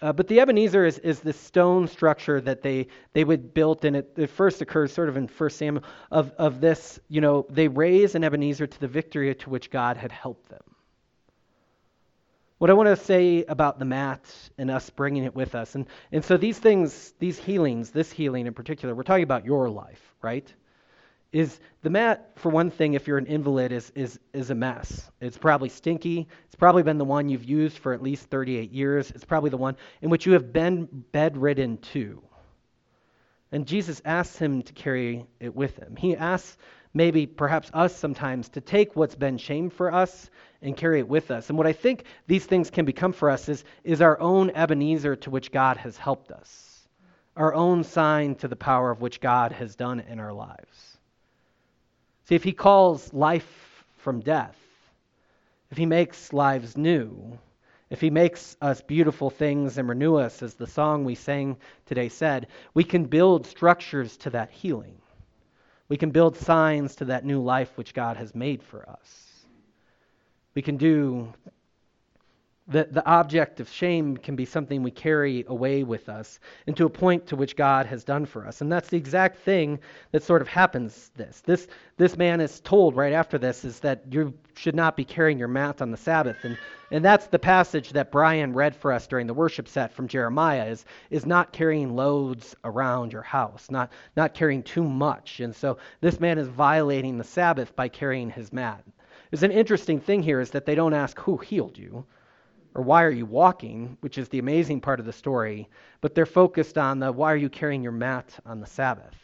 uh, 0.00 0.12
but 0.12 0.28
the 0.28 0.40
Ebenezer 0.40 0.84
is, 0.84 0.98
is 0.98 1.20
the 1.20 1.32
stone 1.32 1.88
structure 1.88 2.40
that 2.40 2.62
they, 2.62 2.86
they 3.14 3.24
would 3.24 3.52
build, 3.52 3.84
and 3.84 3.96
it, 3.96 4.12
it 4.16 4.30
first 4.30 4.62
occurs 4.62 4.92
sort 4.92 5.08
of 5.08 5.16
in 5.16 5.26
First 5.26 5.58
Samuel 5.58 5.82
of, 6.12 6.30
of 6.38 6.60
this, 6.60 7.00
you 7.08 7.20
know, 7.20 7.46
they 7.50 7.66
raise 7.66 8.14
an 8.14 8.22
Ebenezer 8.22 8.66
to 8.66 8.80
the 8.80 8.86
victory 8.86 9.34
to 9.34 9.50
which 9.50 9.70
God 9.70 9.96
had 9.96 10.12
helped 10.12 10.48
them. 10.50 10.62
What 12.58 12.70
I 12.70 12.74
want 12.74 12.88
to 12.88 12.96
say 12.96 13.44
about 13.44 13.78
the 13.78 13.84
mat 13.84 14.24
and 14.58 14.70
us 14.70 14.90
bringing 14.90 15.24
it 15.24 15.34
with 15.34 15.54
us, 15.54 15.74
and, 15.74 15.86
and 16.10 16.24
so 16.24 16.36
these 16.36 16.58
things, 16.58 17.14
these 17.18 17.38
healings, 17.38 17.90
this 17.90 18.10
healing 18.10 18.46
in 18.46 18.54
particular, 18.54 18.94
we're 18.94 19.04
talking 19.04 19.22
about 19.22 19.44
your 19.44 19.68
life, 19.68 20.02
right? 20.22 20.52
is 21.32 21.60
the 21.82 21.90
mat 21.90 22.30
for 22.36 22.50
one 22.50 22.70
thing 22.70 22.94
if 22.94 23.06
you're 23.06 23.18
an 23.18 23.26
invalid 23.26 23.70
is 23.70 23.90
is 23.94 24.18
is 24.32 24.50
a 24.50 24.54
mess. 24.54 25.10
It's 25.20 25.36
probably 25.36 25.68
stinky. 25.68 26.26
It's 26.46 26.54
probably 26.54 26.82
been 26.82 26.98
the 26.98 27.04
one 27.04 27.28
you've 27.28 27.44
used 27.44 27.78
for 27.78 27.92
at 27.92 28.02
least 28.02 28.30
38 28.30 28.72
years. 28.72 29.10
It's 29.10 29.24
probably 29.24 29.50
the 29.50 29.58
one 29.58 29.76
in 30.00 30.10
which 30.10 30.24
you 30.24 30.32
have 30.32 30.52
been 30.52 30.86
bedridden 31.12 31.78
too. 31.78 32.22
And 33.52 33.66
jesus 33.66 34.00
asks 34.04 34.38
him 34.38 34.62
to 34.62 34.72
carry 34.72 35.26
it 35.40 35.54
with 35.54 35.76
him. 35.76 35.96
He 35.96 36.16
asks 36.16 36.56
maybe 36.94 37.26
perhaps 37.26 37.70
us 37.74 37.94
sometimes 37.94 38.48
to 38.50 38.60
take 38.60 38.96
what's 38.96 39.14
been 39.14 39.38
shame 39.38 39.70
for 39.70 39.92
us 39.92 40.30
and 40.62 40.76
carry 40.76 40.98
it 40.98 41.08
with 41.08 41.30
us. 41.30 41.48
And 41.48 41.58
what 41.58 41.66
i 41.66 41.72
think 41.72 42.04
these 42.26 42.46
things 42.46 42.70
can 42.70 42.84
become 42.84 43.12
for 43.12 43.30
us 43.30 43.48
is 43.48 43.64
is 43.84 44.00
our 44.00 44.20
own 44.20 44.50
ebenezer 44.50 45.16
to 45.16 45.30
which 45.30 45.52
god 45.52 45.76
has 45.76 45.96
helped 45.96 46.30
us. 46.32 46.88
Our 47.36 47.54
own 47.54 47.84
sign 47.84 48.34
to 48.36 48.48
the 48.48 48.56
power 48.56 48.90
of 48.90 49.00
which 49.00 49.20
god 49.20 49.52
has 49.52 49.76
done 49.76 50.00
in 50.00 50.18
our 50.18 50.32
lives. 50.32 50.98
See, 52.24 52.34
if 52.34 52.44
he 52.44 52.52
calls 52.52 53.12
life 53.14 53.84
from 53.96 54.20
death, 54.20 54.58
if 55.70 55.78
he 55.78 55.86
makes 55.86 56.32
lives 56.32 56.76
new, 56.76 57.38
if 57.90 58.00
he 58.00 58.10
makes 58.10 58.56
us 58.60 58.82
beautiful 58.82 59.30
things 59.30 59.78
and 59.78 59.88
renew 59.88 60.16
us, 60.16 60.42
as 60.42 60.54
the 60.54 60.66
song 60.66 61.04
we 61.04 61.14
sang 61.14 61.56
today 61.86 62.08
said, 62.08 62.48
we 62.74 62.84
can 62.84 63.04
build 63.04 63.46
structures 63.46 64.16
to 64.18 64.30
that 64.30 64.50
healing. 64.50 64.98
We 65.88 65.96
can 65.96 66.10
build 66.10 66.36
signs 66.36 66.96
to 66.96 67.06
that 67.06 67.24
new 67.24 67.42
life 67.42 67.76
which 67.76 67.94
God 67.94 68.16
has 68.16 68.34
made 68.34 68.62
for 68.62 68.88
us. 68.88 69.46
We 70.54 70.62
can 70.62 70.76
do 70.76 71.32
the, 72.70 72.86
the 72.90 73.04
object 73.06 73.60
of 73.60 73.68
shame 73.70 74.18
can 74.18 74.36
be 74.36 74.44
something 74.44 74.82
we 74.82 74.90
carry 74.90 75.42
away 75.48 75.84
with 75.84 76.10
us 76.10 76.38
into 76.66 76.84
a 76.84 76.90
point 76.90 77.26
to 77.26 77.36
which 77.36 77.56
God 77.56 77.86
has 77.86 78.04
done 78.04 78.26
for 78.26 78.46
us. 78.46 78.60
And 78.60 78.70
that's 78.70 78.90
the 78.90 78.98
exact 78.98 79.38
thing 79.38 79.78
that 80.12 80.22
sort 80.22 80.42
of 80.42 80.48
happens 80.48 81.10
this. 81.16 81.40
This 81.40 81.66
this 81.96 82.18
man 82.18 82.42
is 82.42 82.60
told 82.60 82.94
right 82.94 83.14
after 83.14 83.38
this 83.38 83.64
is 83.64 83.80
that 83.80 84.02
you 84.10 84.34
should 84.54 84.74
not 84.74 84.96
be 84.96 85.04
carrying 85.04 85.38
your 85.38 85.48
mat 85.48 85.80
on 85.80 85.90
the 85.90 85.96
Sabbath. 85.96 86.44
And 86.44 86.58
and 86.90 87.02
that's 87.02 87.26
the 87.26 87.38
passage 87.38 87.90
that 87.92 88.12
Brian 88.12 88.52
read 88.52 88.76
for 88.76 88.92
us 88.92 89.06
during 89.06 89.26
the 89.26 89.34
worship 89.34 89.66
set 89.66 89.90
from 89.90 90.06
Jeremiah 90.06 90.66
is 90.66 90.84
is 91.08 91.24
not 91.24 91.52
carrying 91.52 91.96
loads 91.96 92.54
around 92.64 93.14
your 93.14 93.22
house, 93.22 93.70
not 93.70 93.90
not 94.14 94.34
carrying 94.34 94.62
too 94.62 94.84
much. 94.84 95.40
And 95.40 95.56
so 95.56 95.78
this 96.02 96.20
man 96.20 96.36
is 96.36 96.48
violating 96.48 97.16
the 97.16 97.24
Sabbath 97.24 97.74
by 97.74 97.88
carrying 97.88 98.28
his 98.28 98.52
mat. 98.52 98.84
There's 99.30 99.42
an 99.42 99.52
interesting 99.52 100.00
thing 100.00 100.22
here 100.22 100.40
is 100.40 100.50
that 100.50 100.66
they 100.66 100.74
don't 100.74 100.94
ask 100.94 101.18
who 101.18 101.38
healed 101.38 101.78
you 101.78 102.04
or 102.74 102.82
why 102.82 103.04
are 103.04 103.10
you 103.10 103.26
walking, 103.26 103.96
which 104.00 104.18
is 104.18 104.28
the 104.28 104.38
amazing 104.38 104.80
part 104.80 105.00
of 105.00 105.06
the 105.06 105.12
story, 105.12 105.68
but 106.00 106.14
they're 106.14 106.26
focused 106.26 106.78
on 106.78 106.98
the 106.98 107.10
why 107.10 107.32
are 107.32 107.36
you 107.36 107.48
carrying 107.48 107.82
your 107.82 107.92
mat 107.92 108.38
on 108.46 108.60
the 108.60 108.66
Sabbath? 108.66 109.14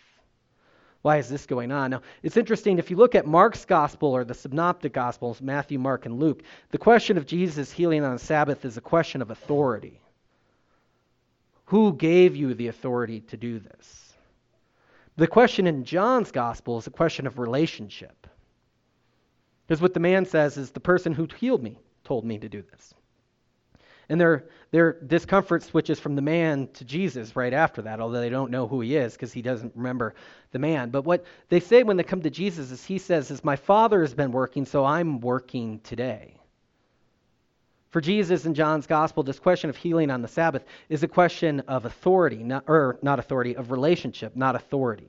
Why 1.03 1.19
is 1.19 1.29
this 1.29 1.45
going 1.45 1.71
on? 1.71 1.91
Now, 1.91 2.01
it's 2.23 2.39
interesting 2.39 2.79
if 2.79 2.91
you 2.91 2.97
look 2.97 3.15
at 3.15 3.27
Mark's 3.27 3.67
gospel 3.67 4.17
or 4.17 4.25
the 4.25 4.33
synoptic 4.33 4.95
gospels, 4.95 5.43
Matthew, 5.43 5.79
Mark, 5.79 6.07
and 6.07 6.19
Luke, 6.19 6.43
the 6.71 6.79
question 6.79 7.19
of 7.19 7.27
Jesus 7.27 7.71
healing 7.71 8.03
on 8.03 8.15
the 8.15 8.19
Sabbath 8.19 8.65
is 8.65 8.79
a 8.79 8.81
question 8.81 9.21
of 9.21 9.31
authority. 9.31 10.01
Who 11.67 11.93
gave 11.95 12.37
you 12.37 12.55
the 12.55 12.69
authority 12.69 13.21
to 13.21 13.37
do 13.37 13.59
this? 13.59 14.15
The 15.17 15.27
question 15.27 15.67
in 15.67 15.85
John's 15.85 16.33
gospel 16.33 16.79
is 16.79 16.87
a 16.87 16.91
question 16.91 17.27
of 17.27 17.39
relationship. 17.39 18.27
Because 19.67 19.83
what 19.83 19.95
the 19.95 20.01
man 20.01 20.25
says 20.25 20.57
is 20.57 20.71
the 20.71 20.81
person 20.81 21.13
who 21.13 21.29
healed 21.37 21.63
me 21.63 21.79
told 22.03 22.25
me 22.25 22.39
to 22.39 22.49
do 22.49 22.63
this. 22.63 22.95
And 24.09 24.21
their, 24.21 24.45
their 24.71 25.01
discomfort 25.01 25.63
switches 25.63 25.99
from 25.99 26.15
the 26.15 26.23
man 26.23 26.69
to 26.75 26.85
Jesus 26.85 27.37
right 27.37 27.53
after 27.53 27.83
that, 27.83 28.01
although 28.01 28.21
they 28.21 28.29
don't 28.29 28.51
know 28.51 28.67
who 28.67 28.81
he 28.81 28.97
is 28.97 29.15
because 29.15 29.33
he 29.33 29.43
doesn't 29.43 29.75
remember 29.75 30.15
the 30.53 30.59
man. 30.59 30.91
But 30.91 31.05
what 31.05 31.25
they 31.49 31.61
say 31.61 31.83
when 31.83 31.97
they 31.97 32.03
come 32.03 32.23
to 32.23 32.31
Jesus 32.31 32.71
is 32.71 32.85
he 32.85 32.99
says, 32.99 33.31
is 33.31 33.43
My 33.43 33.57
Father 33.57 34.01
has 34.03 34.15
been 34.15 34.33
working, 34.33 34.67
so 34.67 34.85
I'm 34.85 35.21
working 35.21 35.81
today. 35.81 36.37
For 37.91 38.01
Jesus 38.01 38.45
in 38.45 38.55
John's 38.55 38.89
gospel, 38.89 39.23
this 39.23 39.39
question 39.39 39.71
of 39.71 39.77
healing 39.77 40.11
on 40.11 40.21
the 40.21 40.29
Sabbath 40.29 40.65
is 40.89 41.05
a 41.05 41.09
question 41.09 41.61
of 41.61 41.85
authority, 41.85 42.43
not, 42.43 42.65
or 42.67 42.99
not 43.03 43.21
authority, 43.21 43.55
of 43.55 43.71
relationship, 43.71 44.35
not 44.35 44.57
authority. 44.57 45.09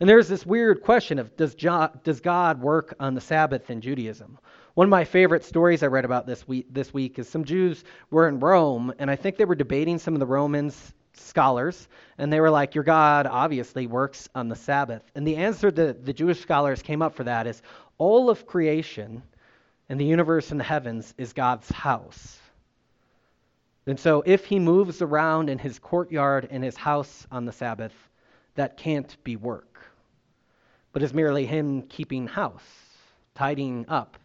And 0.00 0.08
there's 0.08 0.28
this 0.28 0.44
weird 0.44 0.82
question 0.82 1.18
of 1.18 1.36
does, 1.36 1.54
does 1.54 2.20
God 2.20 2.60
work 2.60 2.94
on 2.98 3.14
the 3.14 3.20
Sabbath 3.20 3.70
in 3.70 3.80
Judaism? 3.80 4.38
One 4.76 4.88
of 4.88 4.90
my 4.90 5.04
favorite 5.04 5.42
stories 5.42 5.82
I 5.82 5.86
read 5.86 6.04
about 6.04 6.26
this 6.26 6.46
week, 6.46 6.66
this 6.70 6.92
week 6.92 7.18
is 7.18 7.26
some 7.26 7.46
Jews 7.46 7.82
were 8.10 8.28
in 8.28 8.38
Rome, 8.40 8.92
and 8.98 9.10
I 9.10 9.16
think 9.16 9.38
they 9.38 9.46
were 9.46 9.54
debating 9.54 9.98
some 9.98 10.12
of 10.12 10.20
the 10.20 10.26
Romans 10.26 10.92
scholars, 11.14 11.88
and 12.18 12.30
they 12.30 12.40
were 12.40 12.50
like, 12.50 12.74
Your 12.74 12.84
God 12.84 13.26
obviously 13.26 13.86
works 13.86 14.28
on 14.34 14.50
the 14.50 14.54
Sabbath. 14.54 15.02
And 15.14 15.26
the 15.26 15.36
answer 15.36 15.70
that 15.70 16.04
the 16.04 16.12
Jewish 16.12 16.42
scholars 16.42 16.82
came 16.82 17.00
up 17.00 17.14
for 17.14 17.24
that 17.24 17.46
is 17.46 17.62
all 17.96 18.28
of 18.28 18.46
creation 18.46 19.22
and 19.88 19.98
the 19.98 20.04
universe 20.04 20.50
and 20.50 20.60
the 20.60 20.64
heavens 20.64 21.14
is 21.16 21.32
God's 21.32 21.70
house. 21.70 22.38
And 23.86 23.98
so 23.98 24.22
if 24.26 24.44
he 24.44 24.58
moves 24.58 25.00
around 25.00 25.48
in 25.48 25.58
his 25.58 25.78
courtyard 25.78 26.48
in 26.50 26.60
his 26.60 26.76
house 26.76 27.26
on 27.32 27.46
the 27.46 27.52
Sabbath, 27.52 27.94
that 28.56 28.76
can't 28.76 29.16
be 29.24 29.36
work, 29.36 29.80
but 30.92 31.02
is 31.02 31.14
merely 31.14 31.46
him 31.46 31.80
keeping 31.80 32.26
house, 32.26 32.68
tidying 33.34 33.86
up 33.88 34.18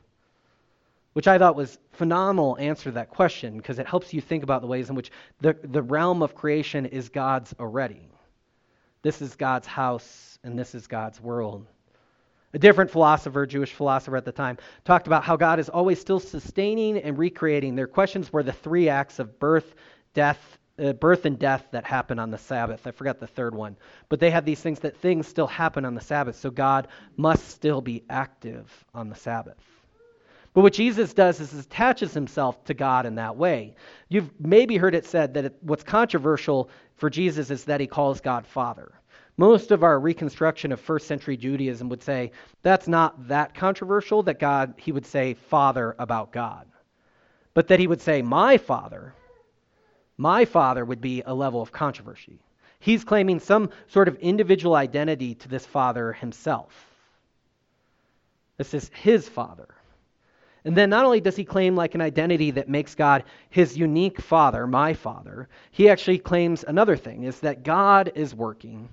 which 1.14 1.28
I 1.28 1.38
thought 1.38 1.56
was 1.56 1.78
phenomenal 1.92 2.58
answer 2.58 2.86
to 2.86 2.92
that 2.92 3.10
question 3.10 3.58
because 3.58 3.80
it 3.80 3.88
helps 3.88 4.14
you 4.14 4.22
think 4.22 4.44
about 4.44 4.62
the 4.62 4.68
ways 4.68 4.90
in 4.90 4.96
which 4.96 5.12
the, 5.42 5.56
the 5.64 5.82
realm 5.82 6.22
of 6.22 6.36
creation 6.36 6.86
is 6.86 7.10
God's 7.10 7.54
already. 7.60 8.08
This 9.02 9.22
is 9.22 9.36
God's 9.36 9.68
house 9.68 10.40
and 10.44 10.58
this 10.58 10.76
is 10.76 10.88
God's 10.88 11.20
world. 11.20 11.66
A 12.54 12.60
different 12.60 12.92
philosopher, 12.92 13.46
Jewish 13.46 13.74
philosopher 13.74 14.18
at 14.18 14.26
the 14.26 14.32
time, 14.32 14.58
talked 14.84 15.08
about 15.08 15.24
how 15.24 15.38
God 15.38 15.60
is 15.60 15.70
always 15.70 16.00
still 16.00 16.20
sustaining 16.20 16.98
and 16.98 17.18
recreating. 17.18 17.76
Their 17.76 17.88
questions 17.88 18.32
were 18.32 18.44
the 18.44 18.52
three 18.52 18.90
acts 18.90 19.20
of 19.20 19.40
birth, 19.40 19.74
death, 20.14 20.60
uh, 20.78 20.94
birth 20.94 21.26
and 21.26 21.40
death 21.40 21.66
that 21.72 21.86
happen 21.86 22.20
on 22.20 22.30
the 22.30 22.38
Sabbath. 22.38 22.86
I 22.86 22.92
forgot 22.92 23.20
the 23.20 23.28
third 23.28 23.56
one. 23.56 23.78
But 24.10 24.20
they 24.20 24.32
had 24.32 24.46
these 24.46 24.62
things 24.62 24.80
that 24.80 24.98
things 24.98 25.28
still 25.28 25.48
happen 25.48 25.86
on 25.86 25.96
the 25.96 26.02
Sabbath, 26.02 26.36
so 26.36 26.50
God 26.50 26.90
must 27.16 27.48
still 27.50 27.82
be 27.82 28.04
active 28.10 28.70
on 28.94 29.10
the 29.10 29.16
Sabbath. 29.16 29.71
But 30.54 30.62
what 30.62 30.74
Jesus 30.74 31.14
does 31.14 31.40
is 31.40 31.54
attaches 31.54 32.14
himself 32.14 32.64
to 32.66 32.74
God 32.74 33.06
in 33.06 33.16
that 33.16 33.38
way. 33.38 33.76
You've 34.10 34.30
maybe 34.40 34.76
heard 34.76 34.96
it 34.96 35.06
said 35.06 35.34
that 35.36 35.46
it, 35.46 35.56
what's 35.62 35.84
controversial 35.84 36.70
for 36.98 37.10
Jesus 37.10 37.50
is 37.50 37.64
that 37.66 37.80
he 37.80 37.88
calls 37.88 38.20
God 38.20 38.46
Father. 38.46 38.92
Most 39.38 39.72
of 39.72 39.82
our 39.82 39.98
reconstruction 39.98 40.74
of 40.74 40.80
first 40.80 41.08
century 41.08 41.38
Judaism 41.38 41.88
would 41.90 42.04
say 42.04 42.32
that's 42.64 42.88
not 42.88 43.30
that 43.30 43.56
controversial 43.56 44.24
that 44.24 44.40
God 44.40 44.74
he 44.78 44.92
would 44.92 45.06
say 45.06 45.36
father 45.36 45.96
about 45.98 46.34
God. 46.34 46.68
But 47.54 47.70
that 47.70 47.80
he 47.80 47.88
would 47.88 48.02
say 48.02 48.22
my 48.22 48.58
father, 48.58 49.14
my 50.18 50.46
father 50.46 50.84
would 50.84 51.02
be 51.02 51.24
a 51.26 51.34
level 51.34 51.62
of 51.62 51.72
controversy. 51.72 52.40
He's 52.80 53.04
claiming 53.04 53.40
some 53.40 53.70
sort 53.88 54.08
of 54.08 54.18
individual 54.18 54.76
identity 54.76 55.36
to 55.36 55.48
this 55.48 55.66
father 55.66 56.14
himself. 56.14 56.74
This 58.58 58.74
is 58.74 58.92
his 58.94 59.30
father. 59.30 59.68
And 60.64 60.76
then 60.76 60.90
not 60.90 61.06
only 61.06 61.22
does 61.22 61.36
he 61.36 61.44
claim 61.44 61.76
like 61.76 61.96
an 61.96 62.02
identity 62.02 62.52
that 62.52 62.70
makes 62.70 62.94
God 62.94 63.24
his 63.50 63.78
unique 63.78 64.22
father, 64.22 64.68
my 64.68 64.94
father, 64.94 65.50
he 65.72 65.90
actually 65.90 66.20
claims 66.20 66.64
another 66.64 66.96
thing 66.96 67.24
is 67.24 67.40
that 67.40 67.64
God 67.64 68.12
is 68.14 68.36
working. 68.36 68.90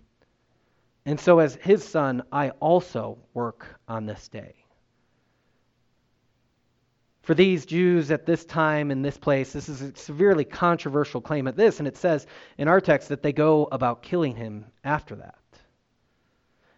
And 1.04 1.20
so 1.20 1.38
as 1.40 1.56
his 1.56 1.84
son, 1.84 2.22
I 2.32 2.50
also 2.60 3.18
work 3.34 3.66
on 3.86 4.06
this 4.06 4.28
day. 4.28 4.54
For 7.22 7.34
these 7.34 7.66
Jews 7.66 8.10
at 8.10 8.24
this 8.24 8.46
time 8.46 8.90
in 8.90 9.02
this 9.02 9.18
place, 9.18 9.52
this 9.52 9.68
is 9.68 9.82
a 9.82 9.94
severely 9.94 10.46
controversial 10.46 11.20
claim 11.20 11.46
at 11.46 11.56
this, 11.56 11.78
and 11.78 11.86
it 11.86 11.98
says 11.98 12.26
in 12.56 12.68
our 12.68 12.80
text 12.80 13.10
that 13.10 13.22
they 13.22 13.34
go 13.34 13.68
about 13.70 14.02
killing 14.02 14.34
him 14.34 14.64
after 14.82 15.14
that. 15.16 15.34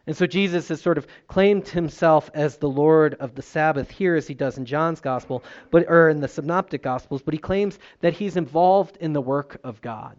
And 0.06 0.16
so 0.16 0.26
Jesus 0.26 0.68
has 0.68 0.80
sort 0.80 0.98
of 0.98 1.06
claimed 1.28 1.68
himself 1.68 2.30
as 2.34 2.56
the 2.56 2.68
Lord 2.68 3.14
of 3.14 3.34
the 3.34 3.42
Sabbath 3.42 3.90
here, 3.90 4.16
as 4.16 4.26
he 4.26 4.34
does 4.34 4.58
in 4.58 4.64
John's 4.64 5.00
gospel, 5.00 5.44
but 5.70 5.86
or 5.88 6.08
in 6.08 6.20
the 6.20 6.28
synoptic 6.28 6.82
gospels, 6.82 7.22
but 7.22 7.34
he 7.34 7.38
claims 7.38 7.78
that 8.00 8.14
he's 8.14 8.36
involved 8.36 8.96
in 8.96 9.12
the 9.12 9.20
work 9.20 9.60
of 9.62 9.80
God. 9.80 10.16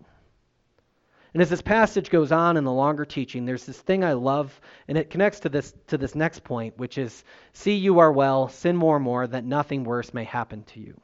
And 1.34 1.42
as 1.42 1.50
this 1.50 1.62
passage 1.62 2.10
goes 2.10 2.32
on 2.32 2.58
in 2.58 2.66
the 2.66 2.72
longer 2.72 3.06
teaching, 3.06 3.46
there's 3.46 3.66
this 3.66 3.80
thing 3.80 4.04
I 4.04 4.14
love, 4.14 4.60
and 4.88 4.98
it 4.98 5.10
connects 5.10 5.40
to 5.42 5.50
this 5.50 5.74
to 5.88 5.98
this 5.98 6.14
next 6.14 6.44
point, 6.44 6.78
which 6.78 6.98
is 6.98 7.24
see 7.54 7.76
you 7.76 8.00
are 8.00 8.12
well, 8.12 8.50
sin 8.50 8.76
more 8.76 8.98
and 8.98 9.06
more, 9.06 9.26
that 9.26 9.46
nothing 9.46 9.86
worse 9.86 10.14
may 10.14 10.26
happen 10.26 10.64
to 10.74 10.82
you. 10.82 11.00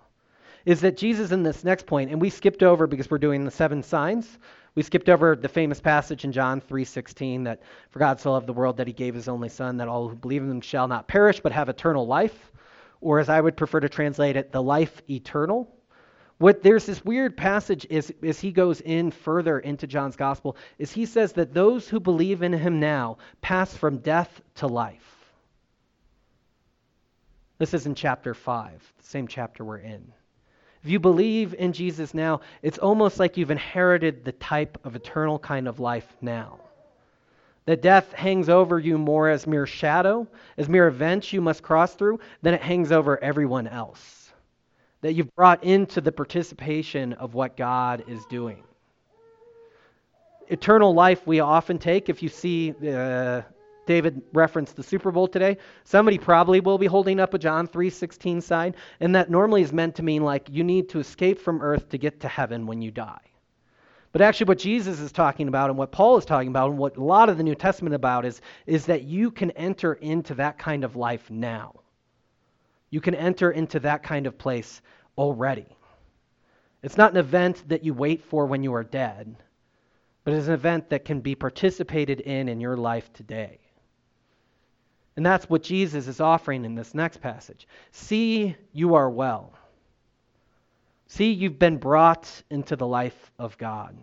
Is 0.65 0.81
that 0.81 0.97
Jesus 0.97 1.31
in 1.31 1.43
this 1.43 1.63
next 1.63 1.85
point, 1.85 2.11
and 2.11 2.19
we 2.19 2.29
skipped 2.29 2.61
over 2.61 2.87
because 2.87 3.09
we're 3.09 3.19
doing 3.19 3.45
the 3.45 3.51
seven 3.51 3.83
signs. 3.83 4.37
We 4.77 4.83
skipped 4.83 5.09
over 5.09 5.35
the 5.35 5.49
famous 5.49 5.81
passage 5.81 6.23
in 6.23 6.31
John 6.31 6.61
3:16 6.61 7.45
that 7.45 7.63
for 7.89 7.97
God 7.97 8.19
so 8.19 8.33
loved 8.33 8.45
the 8.45 8.53
world 8.53 8.77
that 8.77 8.85
he 8.85 8.93
gave 8.93 9.15
his 9.15 9.27
only 9.27 9.49
son 9.49 9.77
that 9.77 9.87
all 9.87 10.07
who 10.07 10.15
believe 10.15 10.43
in 10.43 10.51
him 10.51 10.61
shall 10.61 10.87
not 10.87 11.07
perish 11.07 11.39
but 11.39 11.51
have 11.51 11.67
eternal 11.67 12.05
life, 12.05 12.51
or 13.01 13.17
as 13.17 13.27
I 13.27 13.41
would 13.41 13.57
prefer 13.57 13.79
to 13.79 13.89
translate 13.89 14.35
it, 14.35 14.51
the 14.51 14.61
life 14.61 15.01
eternal. 15.09 15.75
What 16.37 16.61
there's 16.61 16.85
this 16.85 17.03
weird 17.03 17.35
passage 17.35 17.87
is 17.89 18.13
as 18.21 18.39
he 18.39 18.51
goes 18.51 18.79
in 18.81 19.09
further 19.09 19.57
into 19.57 19.87
John's 19.87 20.15
gospel 20.15 20.55
is 20.77 20.91
he 20.91 21.07
says 21.07 21.33
that 21.33 21.55
those 21.55 21.89
who 21.89 21.99
believe 21.99 22.43
in 22.43 22.53
him 22.53 22.79
now 22.79 23.17
pass 23.41 23.75
from 23.75 23.97
death 23.97 24.43
to 24.57 24.67
life. 24.67 25.33
This 27.57 27.73
is 27.73 27.87
in 27.87 27.95
chapter 27.95 28.35
5, 28.35 28.93
the 28.95 29.03
same 29.03 29.27
chapter 29.27 29.65
we're 29.65 29.79
in. 29.79 30.13
If 30.83 30.89
you 30.89 30.99
believe 30.99 31.53
in 31.53 31.73
Jesus 31.73 32.13
now, 32.13 32.41
it's 32.61 32.77
almost 32.77 33.19
like 33.19 33.37
you've 33.37 33.51
inherited 33.51 34.23
the 34.23 34.31
type 34.33 34.77
of 34.83 34.95
eternal 34.95 35.39
kind 35.39 35.67
of 35.67 35.79
life 35.79 36.07
now. 36.21 36.59
That 37.65 37.81
death 37.81 38.13
hangs 38.13 38.47
over 38.47 38.79
you 38.79 38.97
more 38.97 39.29
as 39.29 39.45
mere 39.45 39.65
shadow, 39.65 40.27
as 40.57 40.69
mere 40.69 40.87
events 40.87 41.33
you 41.33 41.41
must 41.41 41.63
cross 41.63 41.95
through, 41.95 42.19
than 42.41 42.53
it 42.53 42.61
hangs 42.61 42.91
over 42.91 43.21
everyone 43.21 43.67
else 43.67 44.17
that 45.01 45.13
you've 45.13 45.33
brought 45.35 45.63
into 45.63 46.01
the 46.01 46.11
participation 46.11 47.13
of 47.13 47.33
what 47.33 47.55
God 47.55 48.03
is 48.07 48.25
doing. 48.25 48.63
Eternal 50.47 50.93
life 50.93 51.25
we 51.27 51.39
often 51.39 51.77
take. 51.77 52.09
If 52.09 52.23
you 52.23 52.29
see 52.29 52.73
uh, 52.87 53.41
David 53.87 54.21
referenced 54.33 54.75
the 54.75 54.83
Super 54.83 55.11
Bowl 55.11 55.27
today, 55.27 55.57
somebody 55.83 56.19
probably 56.19 56.59
will 56.59 56.77
be 56.77 56.85
holding 56.85 57.19
up 57.19 57.33
a 57.33 57.39
John 57.39 57.67
3:16 57.67 58.41
sign, 58.41 58.75
and 58.99 59.15
that 59.15 59.31
normally 59.31 59.63
is 59.63 59.73
meant 59.73 59.95
to 59.95 60.03
mean 60.03 60.23
like 60.23 60.47
you 60.51 60.63
need 60.63 60.89
to 60.89 60.99
escape 60.99 61.39
from 61.39 61.61
earth 61.61 61.89
to 61.89 61.97
get 61.97 62.19
to 62.19 62.27
heaven 62.27 62.67
when 62.67 62.81
you 62.81 62.91
die. 62.91 63.21
But 64.11 64.21
actually, 64.21 64.47
what 64.47 64.59
Jesus 64.59 64.99
is 64.99 65.11
talking 65.11 65.47
about 65.47 65.69
and 65.69 65.77
what 65.77 65.91
Paul 65.91 66.17
is 66.17 66.25
talking 66.25 66.49
about 66.49 66.69
and 66.69 66.79
what 66.79 66.97
a 66.97 67.03
lot 67.03 67.29
of 67.29 67.37
the 67.37 67.43
New 67.43 67.55
Testament 67.55 67.93
about 67.93 68.25
is, 68.25 68.41
is 68.65 68.85
that 68.85 69.03
you 69.03 69.31
can 69.31 69.51
enter 69.51 69.93
into 69.93 70.35
that 70.35 70.57
kind 70.57 70.83
of 70.83 70.95
life 70.95 71.29
now. 71.29 71.81
You 72.89 73.01
can 73.01 73.15
enter 73.15 73.51
into 73.51 73.79
that 73.81 74.03
kind 74.03 74.25
of 74.27 74.37
place 74.37 74.81
already. 75.17 75.67
It's 76.81 76.97
not 76.97 77.11
an 77.11 77.17
event 77.17 77.67
that 77.67 77.83
you 77.83 77.93
wait 77.93 78.23
for 78.23 78.45
when 78.45 78.63
you 78.63 78.73
are 78.73 78.83
dead, 78.83 79.35
but 80.23 80.33
it's 80.33 80.47
an 80.47 80.53
event 80.53 80.89
that 80.89 81.05
can 81.05 81.21
be 81.21 81.35
participated 81.35 82.21
in 82.21 82.47
in 82.49 82.61
your 82.61 82.77
life 82.77 83.11
today. 83.13 83.59
And 85.17 85.25
that's 85.25 85.49
what 85.49 85.63
Jesus 85.63 86.07
is 86.07 86.21
offering 86.21 86.63
in 86.63 86.75
this 86.75 86.93
next 86.93 87.21
passage. 87.21 87.67
See, 87.91 88.55
you 88.71 88.93
are 88.93 89.09
well. 89.09 89.51
See, 91.07 91.31
you've 91.31 91.57
been 91.57 91.77
brought 91.77 92.43
into 92.51 92.75
the 92.75 92.85
life 92.85 93.31
of 93.39 93.57
God. 93.57 93.97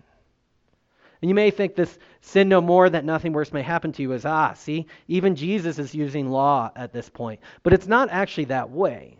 And 1.22 1.29
you 1.29 1.35
may 1.35 1.53
think 1.53 1.77
this 1.77 1.98
sin 2.20 2.48
no 2.48 2.61
more 2.61 2.90
that 2.90 3.05
nothing 3.05 3.33
worse 3.33 3.53
may 3.53 3.62
happen 3.62 3.92
to 3.92 4.03
you 4.03 4.12
is 4.12 4.27
ah, 4.27 4.55
see, 4.55 4.87
even 5.07 5.37
Jesus 5.37 5.79
is 5.79 5.94
using 5.94 6.29
law 6.29 6.70
at 6.74 6.92
this 6.92 7.09
point. 7.09 7.40
But 7.62 7.72
it's 7.72 7.87
not 7.87 8.11
actually 8.11 8.46
that 8.46 8.68
way. 8.68 9.16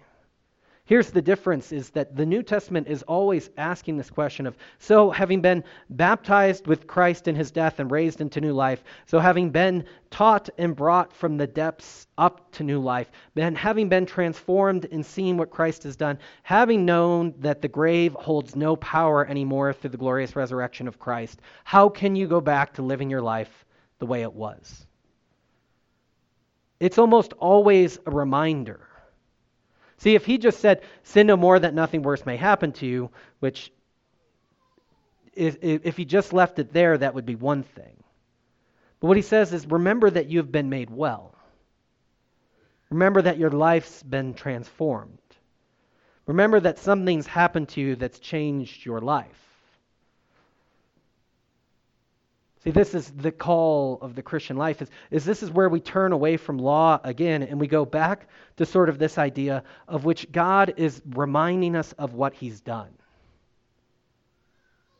Here's 0.87 1.11
the 1.11 1.23
difference 1.23 1.73
is 1.73 1.89
that 1.91 2.15
the 2.15 2.27
New 2.27 2.43
Testament 2.43 2.89
is 2.89 3.03
always 3.05 3.49
asking 3.57 3.97
this 3.97 4.11
question 4.11 4.47
of 4.47 4.55
so 4.79 5.11
having 5.11 5.41
been 5.41 5.65
baptized 5.89 6.67
with 6.67 6.87
Christ 6.87 7.27
in 7.27 7.35
his 7.35 7.51
death 7.51 7.81
and 7.81 7.91
raised 7.91 8.21
into 8.21 8.39
new 8.39 8.53
life, 8.53 8.85
so 9.07 9.19
having 9.19 9.49
been 9.49 9.87
taught 10.11 10.51
and 10.59 10.77
brought 10.77 11.11
from 11.11 11.39
the 11.39 11.47
depths 11.47 12.07
up 12.19 12.53
to 12.53 12.65
new 12.65 12.81
life, 12.81 13.11
then 13.33 13.55
having 13.55 13.89
been 13.89 14.05
transformed 14.05 14.87
and 14.93 15.05
seeing 15.05 15.39
what 15.39 15.51
Christ 15.51 15.85
has 15.85 15.97
done, 15.97 16.19
having 16.43 16.85
known 16.85 17.33
that 17.39 17.63
the 17.63 17.69
grave 17.69 18.13
holds 18.13 18.55
no 18.55 18.77
power 18.77 19.27
anymore 19.27 19.73
through 19.73 19.91
the 19.91 19.97
glorious 19.97 20.37
resurrection 20.37 20.87
of 20.87 20.99
Christ, 20.99 21.41
how 21.65 21.89
can 21.89 22.15
you 22.15 22.27
go 22.27 22.43
back 22.43 22.75
to 22.75 22.83
living 22.83 23.09
your 23.09 23.23
life 23.23 23.65
the 24.01 24.07
way 24.07 24.21
it 24.21 24.35
was? 24.35 24.87
It's 26.79 26.99
almost 26.99 27.33
always 27.35 27.99
a 28.05 28.11
reminder 28.11 28.87
See, 29.99 30.15
if 30.15 30.25
he 30.27 30.39
just 30.39 30.61
said, 30.61 30.83
sin 31.03 31.27
no 31.27 31.37
more 31.37 31.59
that 31.59 31.75
nothing 31.75 32.03
worse 32.03 32.27
may 32.27 32.37
happen 32.37 32.73
to 32.73 32.87
you, 32.87 33.11
which 33.41 33.73
if, 35.35 35.59
if 35.63 35.97
he 35.97 36.05
just 36.05 36.33
left 36.33 36.59
it 36.59 36.73
there, 36.73 36.97
that 36.99 37.15
would 37.15 37.27
be 37.27 37.35
one 37.35 37.63
thing. 37.63 38.03
But 39.01 39.09
what 39.09 39.17
he 39.17 39.23
says 39.23 39.53
is, 39.53 39.67
remember 39.67 40.11
that 40.11 40.31
you 40.31 40.39
have 40.39 40.53
been 40.53 40.71
made 40.71 40.91
well. 40.91 41.35
Remember 42.91 43.23
that 43.23 43.39
your 43.39 43.51
life's 43.51 44.03
been 44.03 44.35
transformed. 44.35 45.19
Remember 46.27 46.61
that 46.61 46.79
something's 46.79 47.27
happened 47.27 47.69
to 47.71 47.81
you 47.81 47.97
that's 47.97 48.19
changed 48.19 48.85
your 48.85 49.01
life. 49.01 49.54
See, 52.65 52.71
this 52.71 52.95
is 52.95 53.11
the 53.11 53.31
call 53.31 53.99
of 54.01 54.15
the 54.15 54.23
Christian 54.23 54.57
life 54.57 54.81
is, 54.81 54.91
is 55.11 55.27
this 55.27 55.43
is 55.43 55.51
where 55.51 55.69
we 55.69 55.81
turn 55.81 56.13
away 56.13 56.39
from 56.39 56.57
law 56.57 56.99
again 57.05 57.43
and 57.43 57.61
we 57.61 57.67
go 57.67 57.85
back 57.85 58.29
to 58.57 58.65
sort 58.65 58.89
of 58.89 58.99
this 58.99 59.19
idea 59.19 59.63
of 59.87 60.07
which 60.07 60.33
God 60.33 60.73
is 60.79 61.03
reminding 61.11 61.77
us 61.77 61.93
of 61.93 62.15
what 62.15 62.33
he's 62.33 62.63
done. 62.63 62.89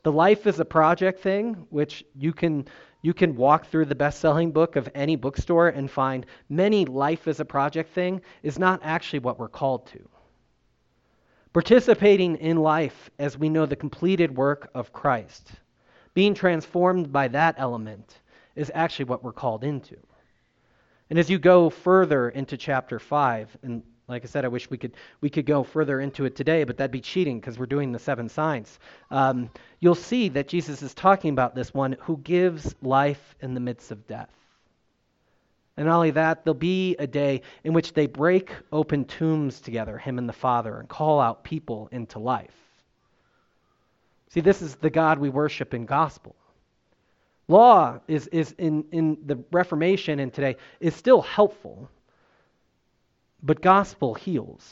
The 0.03 0.13
life 0.13 0.47
is 0.47 0.61
a 0.61 0.65
project 0.67 1.21
thing, 1.21 1.67
which 1.71 2.05
you 2.15 2.35
can 2.35 2.69
you 3.01 3.15
can 3.15 3.37
walk 3.37 3.67
through 3.67 3.87
the 3.87 3.95
best-selling 3.95 4.51
book 4.51 4.77
of 4.77 4.89
any 4.95 5.17
bookstore 5.17 5.69
and 5.69 5.91
find 5.91 6.25
many 6.49 6.87
life 6.87 7.29
is 7.29 7.41
a 7.41 7.45
project 7.45 7.93
thing 7.95 8.21
is 8.43 8.59
not 8.59 8.81
actually 8.83 9.19
what 9.19 9.39
we're 9.39 9.49
called 9.49 9.87
to. 9.89 10.09
Participating 11.53 12.37
in 12.37 12.57
life 12.57 13.11
as 13.19 13.39
we 13.39 13.51
know 13.51 13.67
the 13.67 13.77
completed 13.77 14.35
work 14.35 14.71
of 14.75 14.93
Christ 14.93 15.51
being 16.15 16.35
transformed 16.35 17.13
by 17.13 17.29
that 17.29 17.57
element 17.59 18.21
is 18.57 18.71
actually 18.75 19.07
what 19.07 19.23
we're 19.23 19.33
called 19.33 19.65
into. 19.65 19.97
And 21.11 21.19
as 21.19 21.29
you 21.29 21.39
go 21.39 21.71
further 21.71 22.29
into 22.29 22.57
chapter 22.57 22.99
5, 22.99 23.59
and 23.63 23.83
like 24.09 24.25
I 24.25 24.27
said, 24.27 24.45
I 24.45 24.49
wish 24.49 24.71
we 24.71 24.79
could 24.79 24.95
we 25.21 25.31
could 25.31 25.47
go 25.47 25.63
further 25.63 26.01
into 26.01 26.25
it 26.25 26.37
today, 26.37 26.65
but 26.65 26.77
that'd 26.77 26.91
be 26.91 27.01
cheating 27.01 27.41
because 27.41 27.59
we're 27.59 27.67
doing 27.67 27.93
the 27.93 27.99
seven 27.99 28.29
signs. 28.29 28.79
Um, 29.11 29.51
you'll 29.81 29.95
see 29.95 30.29
that 30.31 30.49
Jesus 30.49 30.83
is 30.83 30.95
talking 30.95 31.31
about 31.31 31.55
this 31.55 31.73
one 31.73 31.97
who 32.01 32.19
gives 32.19 32.75
life 32.83 33.35
in 33.41 33.55
the 33.55 33.61
midst 33.61 33.91
of 33.91 34.07
death. 34.07 34.31
And 35.77 35.87
not 35.87 35.97
only 35.97 36.13
that, 36.13 36.45
there'll 36.45 36.55
be 36.55 36.97
a 36.99 37.07
day 37.07 37.43
in 37.65 37.73
which 37.73 37.95
they 37.95 38.07
break 38.07 38.53
open 38.71 39.05
tombs 39.07 39.61
together, 39.61 39.99
him 39.99 40.19
and 40.19 40.29
the 40.29 40.35
Father, 40.35 40.79
and 40.79 40.89
call 40.89 41.21
out 41.21 41.43
people 41.43 41.89
into 41.91 42.19
life. 42.19 42.64
See, 44.35 44.41
this 44.41 44.63
is 44.63 44.75
the 44.75 44.91
God 44.91 45.21
we 45.21 45.29
worship 45.29 45.75
in 45.75 45.87
gospel. 45.87 46.35
Law 47.47 48.01
is, 48.09 48.27
is 48.27 48.51
in, 48.59 48.85
in 48.91 49.17
the 49.25 49.39
Reformation 49.53 50.19
and 50.19 50.35
today 50.35 50.57
is 50.81 50.97
still 50.97 51.23
helpful, 51.23 51.89
but 53.45 53.63
gospel 53.63 54.13
heals. 54.15 54.69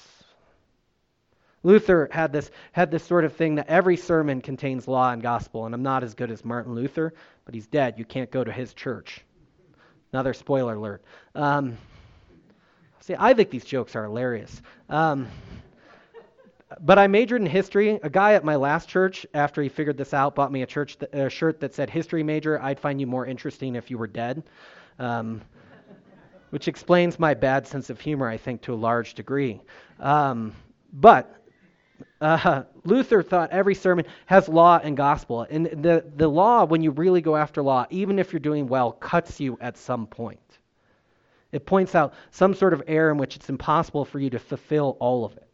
Luther 1.62 2.08
had 2.10 2.32
this, 2.32 2.50
had 2.72 2.90
this 2.90 3.04
sort 3.04 3.24
of 3.24 3.36
thing 3.36 3.54
that 3.54 3.68
every 3.68 3.96
sermon 3.96 4.40
contains 4.40 4.88
law 4.88 5.12
and 5.12 5.22
gospel, 5.22 5.64
and 5.64 5.76
I'm 5.76 5.84
not 5.84 6.02
as 6.02 6.14
good 6.14 6.32
as 6.32 6.44
Martin 6.44 6.74
Luther, 6.74 7.14
but 7.44 7.54
he's 7.54 7.68
dead. 7.68 7.94
You 7.98 8.04
can't 8.04 8.32
go 8.32 8.42
to 8.42 8.50
his 8.50 8.74
church. 8.74 9.20
Another 10.12 10.34
spoiler 10.34 10.74
alert. 10.74 11.04
Um, 11.36 11.78
see, 12.98 13.14
I 13.16 13.32
think 13.34 13.50
these 13.50 13.64
jokes 13.64 13.94
are 13.94 14.02
hilarious. 14.02 14.60
Um, 14.88 15.28
but 16.80 16.98
I 16.98 17.06
majored 17.06 17.40
in 17.40 17.46
history. 17.46 17.98
A 18.02 18.10
guy 18.10 18.34
at 18.34 18.44
my 18.44 18.56
last 18.56 18.88
church, 18.88 19.26
after 19.34 19.62
he 19.62 19.68
figured 19.68 19.96
this 19.96 20.14
out, 20.14 20.34
bought 20.34 20.52
me 20.52 20.62
a 20.62 20.66
church 20.66 20.98
th- 20.98 21.12
a 21.12 21.28
shirt 21.28 21.60
that 21.60 21.74
said 21.74 21.90
"History 21.90 22.22
major." 22.22 22.60
I'd 22.60 22.78
find 22.80 23.00
you 23.00 23.06
more 23.06 23.26
interesting 23.26 23.74
if 23.76 23.90
you 23.90 23.98
were 23.98 24.06
dead, 24.06 24.42
um, 24.98 25.40
which 26.50 26.68
explains 26.68 27.18
my 27.18 27.34
bad 27.34 27.66
sense 27.66 27.90
of 27.90 28.00
humor, 28.00 28.28
I 28.28 28.36
think, 28.36 28.62
to 28.62 28.74
a 28.74 28.76
large 28.76 29.14
degree. 29.14 29.60
Um, 29.98 30.52
but 30.92 31.34
uh, 32.20 32.64
Luther 32.84 33.22
thought 33.22 33.50
every 33.50 33.74
sermon 33.74 34.06
has 34.26 34.48
law 34.48 34.80
and 34.82 34.96
gospel, 34.96 35.46
and 35.48 35.66
the 35.66 36.04
the 36.16 36.28
law, 36.28 36.64
when 36.64 36.82
you 36.82 36.90
really 36.90 37.20
go 37.20 37.36
after 37.36 37.62
law, 37.62 37.86
even 37.90 38.18
if 38.18 38.32
you're 38.32 38.40
doing 38.40 38.66
well, 38.66 38.92
cuts 38.92 39.40
you 39.40 39.58
at 39.60 39.76
some 39.76 40.06
point. 40.06 40.38
It 41.52 41.66
points 41.66 41.94
out 41.94 42.14
some 42.30 42.54
sort 42.54 42.72
of 42.72 42.82
error 42.86 43.10
in 43.10 43.18
which 43.18 43.36
it's 43.36 43.50
impossible 43.50 44.06
for 44.06 44.18
you 44.18 44.30
to 44.30 44.38
fulfill 44.38 44.96
all 45.00 45.26
of 45.26 45.36
it. 45.36 45.51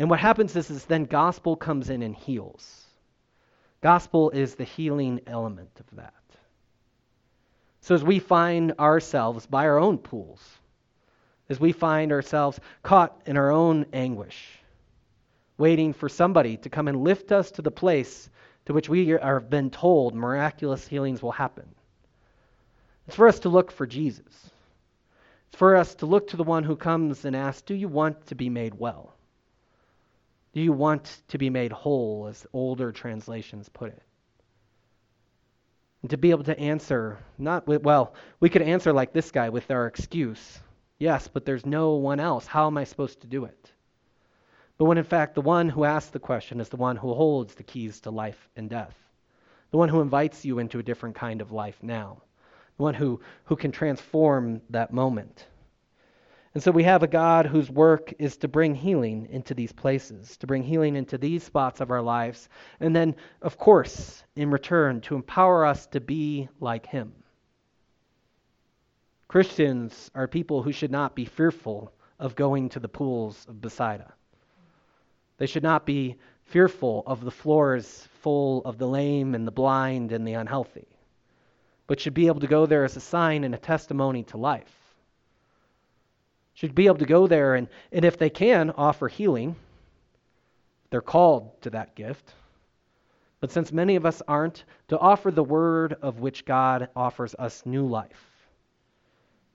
And 0.00 0.08
what 0.08 0.18
happens 0.18 0.56
is, 0.56 0.70
is 0.70 0.86
then 0.86 1.04
gospel 1.04 1.56
comes 1.56 1.90
in 1.90 2.00
and 2.00 2.16
heals. 2.16 2.86
Gospel 3.82 4.30
is 4.30 4.54
the 4.54 4.64
healing 4.64 5.20
element 5.26 5.78
of 5.78 5.96
that. 5.96 6.14
So 7.82 7.94
as 7.94 8.02
we 8.02 8.18
find 8.18 8.72
ourselves 8.78 9.44
by 9.44 9.66
our 9.66 9.78
own 9.78 9.98
pools, 9.98 10.40
as 11.50 11.60
we 11.60 11.72
find 11.72 12.12
ourselves 12.12 12.58
caught 12.82 13.20
in 13.26 13.36
our 13.36 13.50
own 13.50 13.84
anguish, 13.92 14.48
waiting 15.58 15.92
for 15.92 16.08
somebody 16.08 16.56
to 16.56 16.70
come 16.70 16.88
and 16.88 17.04
lift 17.04 17.30
us 17.30 17.50
to 17.50 17.62
the 17.62 17.70
place 17.70 18.30
to 18.64 18.72
which 18.72 18.88
we 18.88 19.12
are 19.18 19.38
been 19.38 19.68
told 19.68 20.14
miraculous 20.14 20.88
healings 20.88 21.22
will 21.22 21.32
happen. 21.32 21.74
It's 23.06 23.16
for 23.16 23.28
us 23.28 23.40
to 23.40 23.50
look 23.50 23.70
for 23.70 23.86
Jesus. 23.86 24.50
It's 25.48 25.58
for 25.58 25.76
us 25.76 25.94
to 25.96 26.06
look 26.06 26.28
to 26.28 26.38
the 26.38 26.42
one 26.42 26.64
who 26.64 26.76
comes 26.76 27.26
and 27.26 27.36
asks, 27.36 27.60
Do 27.60 27.74
you 27.74 27.88
want 27.88 28.28
to 28.28 28.34
be 28.34 28.48
made 28.48 28.76
well? 28.76 29.14
Do 30.52 30.60
you 30.60 30.72
want 30.72 31.22
to 31.28 31.38
be 31.38 31.50
made 31.50 31.72
whole, 31.72 32.26
as 32.26 32.46
older 32.52 32.90
translations 32.92 33.68
put 33.68 33.90
it? 33.90 34.02
And 36.02 36.10
to 36.10 36.16
be 36.16 36.30
able 36.30 36.44
to 36.44 36.58
answer, 36.58 37.18
not 37.38 37.66
with, 37.66 37.82
well, 37.82 38.14
we 38.40 38.48
could 38.48 38.62
answer 38.62 38.92
like 38.92 39.12
this 39.12 39.30
guy 39.30 39.50
with 39.50 39.70
our 39.70 39.86
excuse. 39.86 40.58
Yes, 40.98 41.28
but 41.28 41.44
there's 41.44 41.66
no 41.66 41.94
one 41.94 42.20
else. 42.20 42.46
How 42.46 42.66
am 42.66 42.78
I 42.78 42.84
supposed 42.84 43.20
to 43.20 43.26
do 43.26 43.44
it? 43.44 43.72
But 44.76 44.86
when 44.86 44.98
in 44.98 45.04
fact 45.04 45.34
the 45.34 45.42
one 45.42 45.68
who 45.68 45.84
asks 45.84 46.10
the 46.10 46.18
question 46.18 46.58
is 46.58 46.70
the 46.70 46.76
one 46.76 46.96
who 46.96 47.12
holds 47.12 47.54
the 47.54 47.62
keys 47.62 48.00
to 48.00 48.10
life 48.10 48.48
and 48.56 48.68
death, 48.68 48.96
the 49.70 49.76
one 49.76 49.90
who 49.90 50.00
invites 50.00 50.44
you 50.44 50.58
into 50.58 50.78
a 50.78 50.82
different 50.82 51.14
kind 51.14 51.42
of 51.42 51.52
life 51.52 51.76
now, 51.82 52.22
the 52.78 52.82
one 52.82 52.94
who, 52.94 53.20
who 53.44 53.56
can 53.56 53.72
transform 53.72 54.62
that 54.70 54.92
moment. 54.92 55.46
And 56.52 56.62
so 56.62 56.72
we 56.72 56.82
have 56.82 57.04
a 57.04 57.08
God 57.08 57.46
whose 57.46 57.70
work 57.70 58.12
is 58.18 58.36
to 58.38 58.48
bring 58.48 58.74
healing 58.74 59.28
into 59.30 59.54
these 59.54 59.70
places, 59.70 60.36
to 60.38 60.48
bring 60.48 60.64
healing 60.64 60.96
into 60.96 61.16
these 61.16 61.44
spots 61.44 61.80
of 61.80 61.92
our 61.92 62.02
lives, 62.02 62.48
and 62.80 62.94
then, 62.94 63.14
of 63.40 63.56
course, 63.56 64.24
in 64.34 64.50
return, 64.50 65.00
to 65.02 65.14
empower 65.14 65.64
us 65.64 65.86
to 65.88 66.00
be 66.00 66.48
like 66.58 66.86
Him. 66.86 67.12
Christians 69.28 70.10
are 70.12 70.26
people 70.26 70.60
who 70.62 70.72
should 70.72 70.90
not 70.90 71.14
be 71.14 71.24
fearful 71.24 71.92
of 72.18 72.34
going 72.34 72.68
to 72.70 72.80
the 72.80 72.88
pools 72.88 73.46
of 73.48 73.60
Bethsaida. 73.60 74.12
They 75.38 75.46
should 75.46 75.62
not 75.62 75.86
be 75.86 76.16
fearful 76.42 77.04
of 77.06 77.24
the 77.24 77.30
floors 77.30 78.08
full 78.22 78.62
of 78.64 78.76
the 78.76 78.88
lame 78.88 79.36
and 79.36 79.46
the 79.46 79.52
blind 79.52 80.10
and 80.10 80.26
the 80.26 80.34
unhealthy, 80.34 80.88
but 81.86 82.00
should 82.00 82.12
be 82.12 82.26
able 82.26 82.40
to 82.40 82.48
go 82.48 82.66
there 82.66 82.84
as 82.84 82.96
a 82.96 83.00
sign 83.00 83.44
and 83.44 83.54
a 83.54 83.58
testimony 83.58 84.24
to 84.24 84.36
life 84.36 84.79
should 86.60 86.74
be 86.74 86.84
able 86.84 86.98
to 86.98 87.06
go 87.06 87.26
there 87.26 87.54
and, 87.54 87.68
and 87.90 88.04
if 88.04 88.18
they 88.18 88.28
can, 88.28 88.70
offer 88.72 89.08
healing. 89.08 89.56
They're 90.90 91.00
called 91.00 91.58
to 91.62 91.70
that 91.70 91.94
gift. 91.94 92.34
But 93.40 93.50
since 93.50 93.72
many 93.72 93.96
of 93.96 94.04
us 94.04 94.20
aren't, 94.28 94.64
to 94.88 94.98
offer 94.98 95.30
the 95.30 95.42
word 95.42 95.96
of 96.02 96.20
which 96.20 96.44
God 96.44 96.90
offers 96.94 97.34
us 97.38 97.64
new 97.64 97.86
life. 97.86 98.29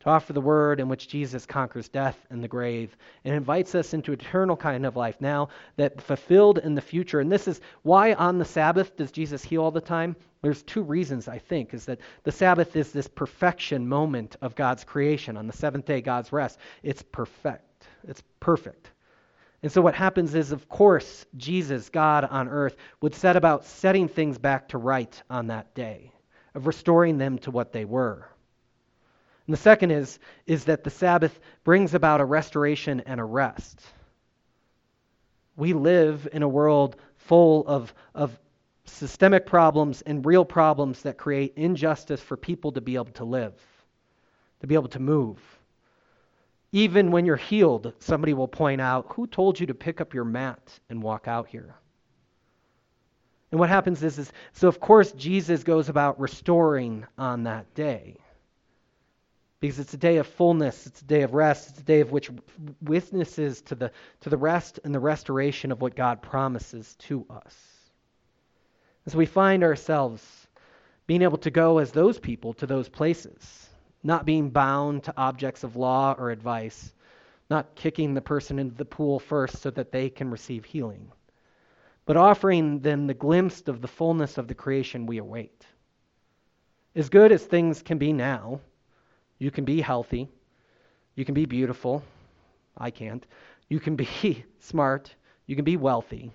To 0.06 0.12
offer 0.12 0.34
the 0.34 0.42
word 0.42 0.80
in 0.80 0.88
which 0.88 1.08
Jesus 1.08 1.48
conquers 1.48 1.90
death 1.90 2.28
and 2.30 2.44
the 2.44 2.48
grave 2.48 2.96
and 3.24 3.34
invites 3.34 3.74
us 3.74 3.96
into 3.96 4.14
eternal 4.14 4.56
kind 4.56 4.86
of 4.86 4.96
life 4.96 5.20
now 5.20 5.50
that 5.78 6.00
fulfilled 6.00 6.60
in 6.60 6.76
the 6.76 6.82
future. 6.82 7.22
And 7.22 7.32
this 7.32 7.48
is 7.48 7.60
why 7.82 8.14
on 8.14 8.38
the 8.38 8.46
Sabbath 8.46 8.96
does 8.96 9.12
Jesus 9.12 9.44
heal 9.44 9.64
all 9.64 9.72
the 9.72 9.82
time? 9.82 10.16
There's 10.44 10.62
two 10.62 10.84
reasons, 10.84 11.28
I 11.28 11.40
think, 11.40 11.74
is 11.74 11.86
that 11.86 12.02
the 12.22 12.32
Sabbath 12.32 12.76
is 12.76 12.92
this 12.92 13.08
perfection 13.08 13.88
moment 13.88 14.36
of 14.44 14.54
God's 14.54 14.84
creation. 14.84 15.38
On 15.38 15.48
the 15.48 15.54
seventh 15.54 15.86
day, 15.86 16.02
God's 16.02 16.32
rest. 16.32 16.60
It's 16.84 17.02
perfect. 17.02 17.88
It's 18.08 18.22
perfect. 18.40 18.92
And 19.64 19.72
so 19.72 19.82
what 19.82 19.96
happens 19.96 20.36
is, 20.36 20.52
of 20.52 20.70
course, 20.70 21.26
Jesus, 21.36 21.90
God 21.90 22.26
on 22.26 22.48
earth, 22.48 22.76
would 23.02 23.16
set 23.16 23.38
about 23.38 23.66
setting 23.66 24.08
things 24.08 24.38
back 24.38 24.68
to 24.70 24.78
right 24.78 25.20
on 25.32 25.48
that 25.48 25.74
day, 25.74 26.12
of 26.54 26.68
restoring 26.68 27.18
them 27.18 27.40
to 27.40 27.50
what 27.50 27.74
they 27.74 27.86
were. 27.86 28.30
And 29.48 29.54
the 29.54 29.62
second 29.62 29.92
is, 29.92 30.20
is 30.48 30.66
that 30.66 30.84
the 30.84 30.90
Sabbath 30.90 31.40
brings 31.64 31.94
about 31.94 32.22
a 32.22 32.26
restoration 32.26 33.02
and 33.06 33.20
a 33.20 33.24
rest. 33.24 33.82
We 35.56 35.74
live 35.74 36.28
in 36.32 36.42
a 36.42 36.48
world 36.48 36.96
full 37.18 37.66
of, 37.68 37.94
of 38.14 38.38
systemic 38.86 39.46
problems 39.46 40.02
and 40.02 40.26
real 40.26 40.46
problems 40.46 41.02
that 41.04 41.18
create 41.18 41.54
injustice 41.56 42.22
for 42.22 42.38
people 42.38 42.72
to 42.72 42.82
be 42.82 42.96
able 42.96 43.06
to 43.06 43.24
live, 43.24 43.54
to 44.62 44.68
be 44.68 44.76
able 44.76 44.90
to 44.90 45.00
move. 45.00 45.40
Even 46.72 47.12
when 47.12 47.26
you're 47.26 47.36
healed, 47.36 47.94
somebody 48.00 48.34
will 48.34 48.48
point 48.48 48.82
out, 48.82 49.06
Who 49.10 49.28
told 49.28 49.60
you 49.60 49.68
to 49.68 49.74
pick 49.74 50.02
up 50.02 50.14
your 50.14 50.26
mat 50.26 50.80
and 50.90 51.02
walk 51.02 51.28
out 51.28 51.48
here? 51.48 51.76
And 53.52 53.60
what 53.60 53.70
happens 53.70 54.04
is, 54.04 54.20
is 54.20 54.34
so 54.54 54.68
of 54.68 54.80
course 54.80 55.12
Jesus 55.14 55.64
goes 55.64 55.88
about 55.88 56.20
restoring 56.20 57.06
on 57.18 57.44
that 57.44 57.74
day. 57.76 58.18
Because 59.60 59.80
it's 59.80 59.94
a 59.94 59.98
day 59.98 60.18
of 60.18 60.28
fullness, 60.28 60.86
it's 60.86 61.02
a 61.02 61.06
day 61.06 61.22
of 61.22 61.34
rest, 61.34 61.70
it's 61.70 61.80
a 61.80 61.84
day 61.84 62.02
of 62.02 62.12
which 62.12 62.30
witnesses 62.82 63.62
to 63.64 63.76
the 63.76 63.92
to 64.22 64.30
the 64.30 64.38
rest 64.38 64.80
and 64.84 64.94
the 64.94 65.00
restoration 65.00 65.72
of 65.72 65.82
what 65.82 65.96
God 65.96 66.22
promises 66.22 66.96
to 67.00 67.26
us. 67.30 67.56
As 69.06 69.16
we 69.16 69.26
find 69.26 69.64
ourselves 69.64 70.48
being 71.08 71.22
able 71.22 71.38
to 71.38 71.52
go 71.52 71.78
as 71.78 71.92
those 71.92 72.20
people 72.20 72.54
to 72.54 72.66
those 72.66 72.90
places, 72.90 73.70
not 74.04 74.26
being 74.26 74.50
bound 74.50 75.04
to 75.04 75.14
objects 75.18 75.64
of 75.64 75.76
law 75.76 76.16
or 76.18 76.32
advice, 76.32 76.94
not 77.50 77.76
kicking 77.76 78.14
the 78.14 78.22
person 78.22 78.60
into 78.60 78.76
the 78.76 78.86
pool 78.86 79.20
first 79.20 79.60
so 79.62 79.70
that 79.72 79.92
they 79.92 80.10
can 80.10 80.32
receive 80.32 80.66
healing, 80.66 81.12
but 82.06 82.18
offering 82.18 82.80
them 82.80 83.08
the 83.08 83.14
glimpse 83.14 83.62
of 83.68 83.82
the 83.82 83.88
fullness 83.88 84.38
of 84.38 84.48
the 84.48 84.56
creation 84.56 85.06
we 85.06 85.18
await. 85.18 85.66
As 86.96 87.10
good 87.10 87.32
as 87.32 87.44
things 87.44 87.82
can 87.82 87.98
be 87.98 88.14
now, 88.14 88.62
you 89.38 89.52
can 89.52 89.66
be 89.66 89.82
healthy, 89.82 90.30
you 91.16 91.26
can 91.26 91.34
be 91.34 91.46
beautiful. 91.46 92.04
I 92.78 92.92
can't. 92.92 93.26
You 93.70 93.80
can 93.80 93.96
be 93.96 94.44
smart, 94.60 95.16
you 95.48 95.56
can 95.56 95.66
be 95.66 95.78
wealthy, 95.78 96.34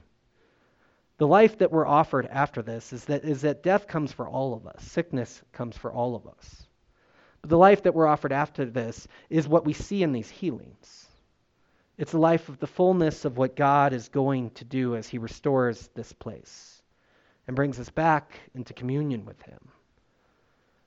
the 1.20 1.28
life 1.28 1.58
that 1.58 1.70
we're 1.70 1.86
offered 1.86 2.26
after 2.28 2.62
this 2.62 2.94
is 2.94 3.04
that, 3.04 3.24
is 3.26 3.42
that 3.42 3.62
death 3.62 3.86
comes 3.86 4.10
for 4.10 4.26
all 4.26 4.54
of 4.54 4.66
us, 4.66 4.82
sickness 4.82 5.42
comes 5.52 5.76
for 5.76 5.92
all 5.92 6.16
of 6.16 6.26
us. 6.26 6.66
But 7.42 7.50
the 7.50 7.58
life 7.58 7.82
that 7.82 7.94
we're 7.94 8.06
offered 8.06 8.32
after 8.32 8.64
this 8.64 9.06
is 9.28 9.46
what 9.46 9.66
we 9.66 9.74
see 9.74 10.02
in 10.02 10.12
these 10.12 10.30
healings. 10.30 11.10
It's 11.98 12.14
a 12.14 12.18
life 12.18 12.48
of 12.48 12.58
the 12.58 12.66
fullness 12.66 13.26
of 13.26 13.36
what 13.36 13.54
God 13.54 13.92
is 13.92 14.08
going 14.08 14.48
to 14.52 14.64
do 14.64 14.96
as 14.96 15.08
He 15.08 15.18
restores 15.18 15.90
this 15.94 16.10
place 16.10 16.80
and 17.46 17.54
brings 17.54 17.78
us 17.78 17.90
back 17.90 18.40
into 18.54 18.72
communion 18.72 19.26
with 19.26 19.42
Him. 19.42 19.60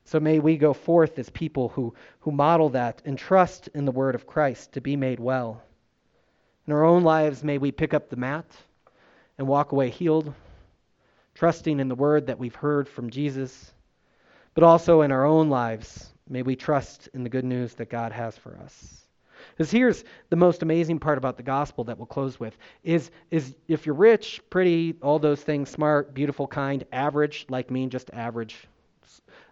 So 0.06 0.20
may 0.20 0.40
we 0.40 0.58
go 0.58 0.74
forth 0.74 1.18
as 1.18 1.30
people 1.30 1.70
who, 1.70 1.94
who 2.22 2.32
model 2.32 2.70
that 2.70 3.02
and 3.06 3.18
trust 3.18 3.70
in 3.70 3.86
the 3.86 3.92
word 3.92 4.16
of 4.16 4.28
Christ 4.28 4.74
to 4.74 4.82
be 4.82 4.96
made 4.96 5.20
well. 5.20 5.62
In 6.68 6.74
our 6.74 6.84
own 6.84 7.04
lives, 7.04 7.44
may 7.44 7.58
we 7.58 7.72
pick 7.72 7.94
up 7.94 8.10
the 8.10 8.16
mat 8.16 8.46
and 9.38 9.48
walk 9.48 9.72
away 9.72 9.90
healed, 9.90 10.34
trusting 11.36 11.80
in 11.80 11.88
the 11.88 11.96
word 11.96 12.28
that 12.28 12.40
we've 12.40 12.56
heard 12.56 12.88
from 12.88 13.10
Jesus, 13.10 13.74
but 14.54 14.64
also 14.64 15.02
in 15.02 15.12
our 15.12 15.26
own 15.26 15.50
lives. 15.50 16.12
May 16.30 16.42
we 16.42 16.56
trust 16.56 17.10
in 17.14 17.24
the 17.24 17.30
good 17.30 17.46
news 17.46 17.74
that 17.76 17.90
God 17.90 18.12
has 18.12 18.38
for 18.38 18.58
us. 18.58 19.06
Because 19.52 19.72
here's 19.72 20.04
the 20.30 20.36
most 20.36 20.64
amazing 20.64 21.00
part 21.00 21.18
about 21.18 21.38
the 21.38 21.44
gospel 21.44 21.84
that 21.86 21.98
we'll 21.98 22.06
close 22.06 22.40
with 22.40 22.58
is, 22.84 23.12
is 23.30 23.56
if 23.68 23.86
you're 23.86 23.96
rich, 23.96 24.42
pretty, 24.50 24.96
all 25.02 25.20
those 25.20 25.42
things, 25.42 25.70
smart, 25.70 26.14
beautiful, 26.14 26.48
kind, 26.48 26.86
average, 26.92 27.46
like 27.50 27.70
me, 27.70 27.88
just 27.88 28.10
average, 28.14 28.68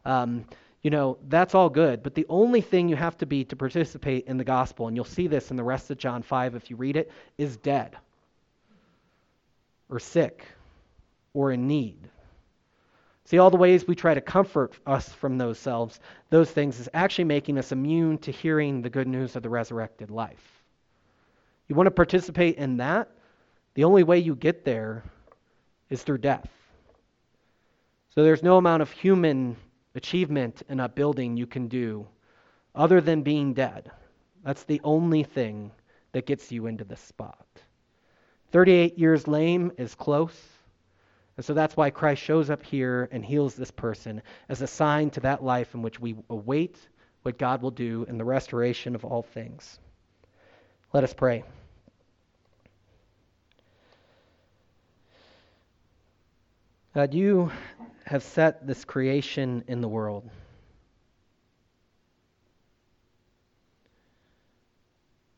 um, 0.06 0.46
you 0.82 0.90
know, 0.90 1.18
that's 1.30 1.54
all 1.54 1.70
good. 1.70 2.02
But 2.02 2.16
the 2.16 2.26
only 2.28 2.62
thing 2.62 2.90
you 2.90 2.96
have 2.96 3.18
to 3.20 3.26
be 3.26 3.44
to 3.46 3.56
participate 3.56 4.26
in 4.28 4.38
the 4.38 4.44
gospel, 4.44 4.88
and 4.88 4.96
you'll 4.96 5.06
see 5.06 5.28
this 5.28 5.52
in 5.52 5.58
the 5.58 5.64
rest 5.64 5.92
of 5.92 5.98
John 5.98 6.24
5 6.24 6.56
if 6.56 6.70
you 6.70 6.76
read 6.76 6.98
it, 6.98 7.12
is 7.38 7.58
dead 7.58 7.96
or 9.90 10.00
sick 10.00 10.46
or 11.34 11.52
in 11.52 11.68
need. 11.68 12.00
See, 13.26 13.38
all 13.38 13.50
the 13.50 13.58
ways 13.58 13.88
we 13.88 13.96
try 13.96 14.14
to 14.14 14.22
comfort 14.22 14.74
us 14.86 15.08
from 15.08 15.38
those 15.38 15.60
selves, 15.60 16.00
those 16.30 16.50
things, 16.50 16.80
is 16.80 16.90
actually 16.94 17.26
making 17.26 17.58
us 17.58 17.72
immune 17.72 18.18
to 18.20 18.32
hearing 18.32 18.82
the 18.82 18.90
good 18.90 19.08
news 19.08 19.36
of 19.36 19.44
the 19.44 19.50
resurrected 19.50 20.10
life. 20.10 20.64
You 21.68 21.76
want 21.76 21.88
to 21.88 21.92
participate 21.92 22.58
in 22.58 22.78
that? 22.78 23.10
The 23.76 23.86
only 23.86 24.04
way 24.04 24.20
you 24.20 24.36
get 24.36 24.66
there 24.66 25.04
is 25.90 26.04
through 26.04 26.18
death. 26.18 26.50
So 28.14 28.24
there's 28.24 28.44
no 28.44 28.58
amount 28.58 28.82
of 28.82 28.92
human 28.92 29.56
achievement 29.96 30.64
and 30.70 30.80
upbuilding 30.80 31.38
you 31.38 31.48
can 31.48 31.68
do 31.68 32.08
other 32.74 33.02
than 33.02 33.22
being 33.22 33.54
dead. 33.54 33.92
That's 34.44 34.64
the 34.64 34.82
only 34.84 35.24
thing 35.24 35.72
that 36.14 36.26
gets 36.26 36.52
you 36.52 36.68
into 36.68 36.84
this 36.84 37.02
spot. 37.02 37.46
38 38.52 38.98
years 38.98 39.28
lame 39.28 39.72
is 39.78 39.96
close. 39.96 40.38
And 41.38 41.46
so 41.46 41.54
that's 41.54 41.78
why 41.78 41.90
Christ 41.90 42.22
shows 42.22 42.50
up 42.50 42.64
here 42.64 43.08
and 43.12 43.26
heals 43.26 43.56
this 43.56 43.72
person 43.72 44.22
as 44.50 44.62
a 44.62 44.68
sign 44.68 45.10
to 45.12 45.22
that 45.22 45.44
life 45.44 45.74
in 45.74 45.82
which 45.82 46.00
we 46.00 46.16
await 46.30 46.78
what 47.24 47.38
God 47.38 47.62
will 47.62 47.72
do 47.72 48.06
in 48.10 48.18
the 48.18 48.26
restoration 48.26 48.96
of 48.96 49.06
all 49.06 49.22
things. 49.22 49.80
Let 50.94 51.04
us 51.04 51.14
pray. 51.14 51.44
God, 56.94 57.14
you 57.14 57.52
have 58.06 58.22
set 58.22 58.68
this 58.68 58.84
creation 58.84 59.64
in 59.68 59.80
the 59.80 59.88
world. 59.88 60.30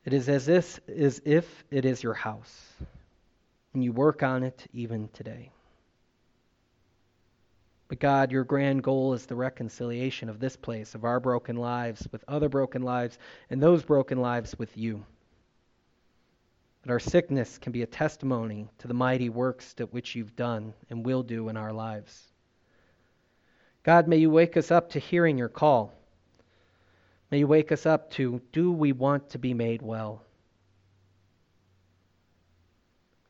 It 0.04 0.13
is 0.13 0.30
as 0.30 0.48
if, 0.48 0.80
as 0.89 1.22
if 1.24 1.63
it 1.70 1.86
is 1.86 2.02
your 2.02 2.16
house 2.16 2.74
and 3.74 3.84
you 3.84 3.92
work 3.92 4.24
on 4.24 4.44
it 4.44 4.66
even 4.74 5.10
today. 5.13 5.52
But 7.88 8.00
God, 8.00 8.32
your 8.32 8.44
grand 8.44 8.84
goal 8.84 9.13
is 9.13 9.26
the 9.28 9.36
reconciliation 9.36 10.30
of 10.30 10.39
this 10.39 10.56
place, 10.56 10.96
of 10.96 11.04
our 11.04 11.20
broken 11.20 11.56
lives 11.56 12.08
with 12.12 12.24
other 12.28 12.50
broken 12.50 12.82
lives, 12.82 13.20
and 13.50 13.62
those 13.62 13.84
broken 13.84 14.20
lives 14.20 14.58
with 14.58 14.76
you. 14.76 15.06
That 16.84 16.91
our 16.91 17.00
sickness 17.00 17.58
can 17.58 17.72
be 17.72 17.82
a 17.82 17.88
testimony 17.88 18.69
to 18.80 18.88
the 18.88 18.93
mighty 18.93 19.30
works 19.30 19.74
that 19.74 19.93
which 19.93 20.15
you've 20.15 20.36
done 20.36 20.74
and 20.89 21.06
will 21.06 21.24
do 21.24 21.50
in 21.50 21.58
our 21.58 21.74
lives. 21.74 22.32
God, 23.84 24.08
may 24.08 24.17
you 24.17 24.30
wake 24.30 24.56
us 24.58 24.72
up 24.72 24.89
to 24.91 25.00
hearing 25.00 25.38
your 25.38 25.50
call. 25.50 25.93
May 27.32 27.39
you 27.39 27.48
wake 27.48 27.72
us 27.72 27.86
up 27.86 28.12
to 28.12 28.41
do 28.52 28.72
we 28.72 28.91
want 28.91 29.30
to 29.32 29.39
be 29.39 29.54
made 29.54 29.82
well? 29.82 30.22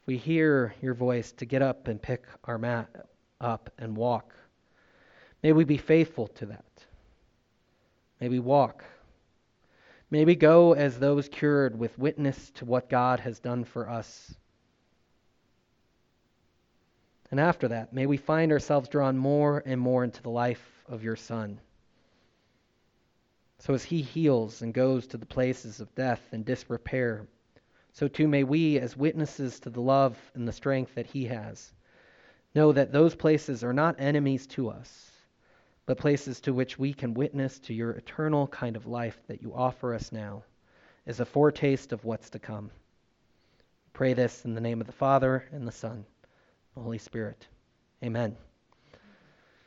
If 0.01 0.07
we 0.07 0.17
hear 0.17 0.75
your 0.81 0.93
voice 0.93 1.31
to 1.33 1.45
get 1.45 1.61
up 1.61 1.87
and 1.87 2.01
pick 2.01 2.25
our 2.43 2.57
mat 2.57 3.07
up 3.39 3.69
and 3.77 3.95
walk, 3.95 4.33
May 5.43 5.51
we 5.51 5.65
be 5.65 5.77
faithful 5.77 6.27
to 6.27 6.45
that. 6.47 6.85
May 8.21 8.29
we 8.29 8.39
walk. 8.39 8.85
May 10.13 10.25
we 10.25 10.35
go 10.35 10.73
as 10.73 10.99
those 10.99 11.27
cured 11.27 11.79
with 11.79 11.97
witness 11.97 12.51
to 12.51 12.65
what 12.65 12.87
God 12.87 13.21
has 13.21 13.39
done 13.39 13.63
for 13.63 13.89
us. 13.89 14.35
And 17.31 17.39
after 17.39 17.67
that, 17.69 17.93
may 17.93 18.05
we 18.05 18.17
find 18.17 18.51
ourselves 18.51 18.89
drawn 18.89 19.17
more 19.17 19.63
and 19.65 19.81
more 19.81 20.03
into 20.03 20.21
the 20.21 20.29
life 20.29 20.83
of 20.87 21.03
your 21.03 21.15
Son. 21.15 21.59
So 23.57 23.73
as 23.73 23.85
he 23.85 24.03
heals 24.03 24.61
and 24.61 24.71
goes 24.71 25.07
to 25.07 25.17
the 25.17 25.25
places 25.25 25.79
of 25.79 25.95
death 25.95 26.21
and 26.31 26.45
disrepair, 26.45 27.25
so 27.91 28.07
too 28.07 28.27
may 28.27 28.43
we, 28.43 28.77
as 28.77 28.95
witnesses 28.95 29.59
to 29.61 29.71
the 29.71 29.81
love 29.81 30.15
and 30.35 30.47
the 30.47 30.53
strength 30.53 30.93
that 30.93 31.07
he 31.07 31.25
has, 31.25 31.73
know 32.53 32.71
that 32.71 32.91
those 32.91 33.15
places 33.15 33.63
are 33.63 33.73
not 33.73 33.95
enemies 33.99 34.45
to 34.45 34.69
us 34.69 35.12
but 35.85 35.97
places 35.97 36.39
to 36.41 36.53
which 36.53 36.79
we 36.79 36.93
can 36.93 37.13
witness 37.13 37.59
to 37.59 37.73
your 37.73 37.91
eternal 37.91 38.47
kind 38.47 38.75
of 38.75 38.87
life 38.87 39.19
that 39.27 39.41
you 39.41 39.53
offer 39.53 39.93
us 39.93 40.11
now 40.11 40.43
as 41.05 41.19
a 41.19 41.25
foretaste 41.25 41.91
of 41.91 42.05
what's 42.05 42.29
to 42.29 42.39
come. 42.39 42.71
Pray 43.91 44.13
this 44.13 44.45
in 44.45 44.55
the 44.55 44.61
name 44.61 44.81
of 44.81 44.87
the 44.87 44.93
Father, 44.93 45.43
and 45.51 45.67
the 45.67 45.71
Son, 45.71 45.91
and 45.91 46.05
the 46.75 46.81
Holy 46.81 46.97
Spirit. 46.97 47.47
Amen. 48.03 48.35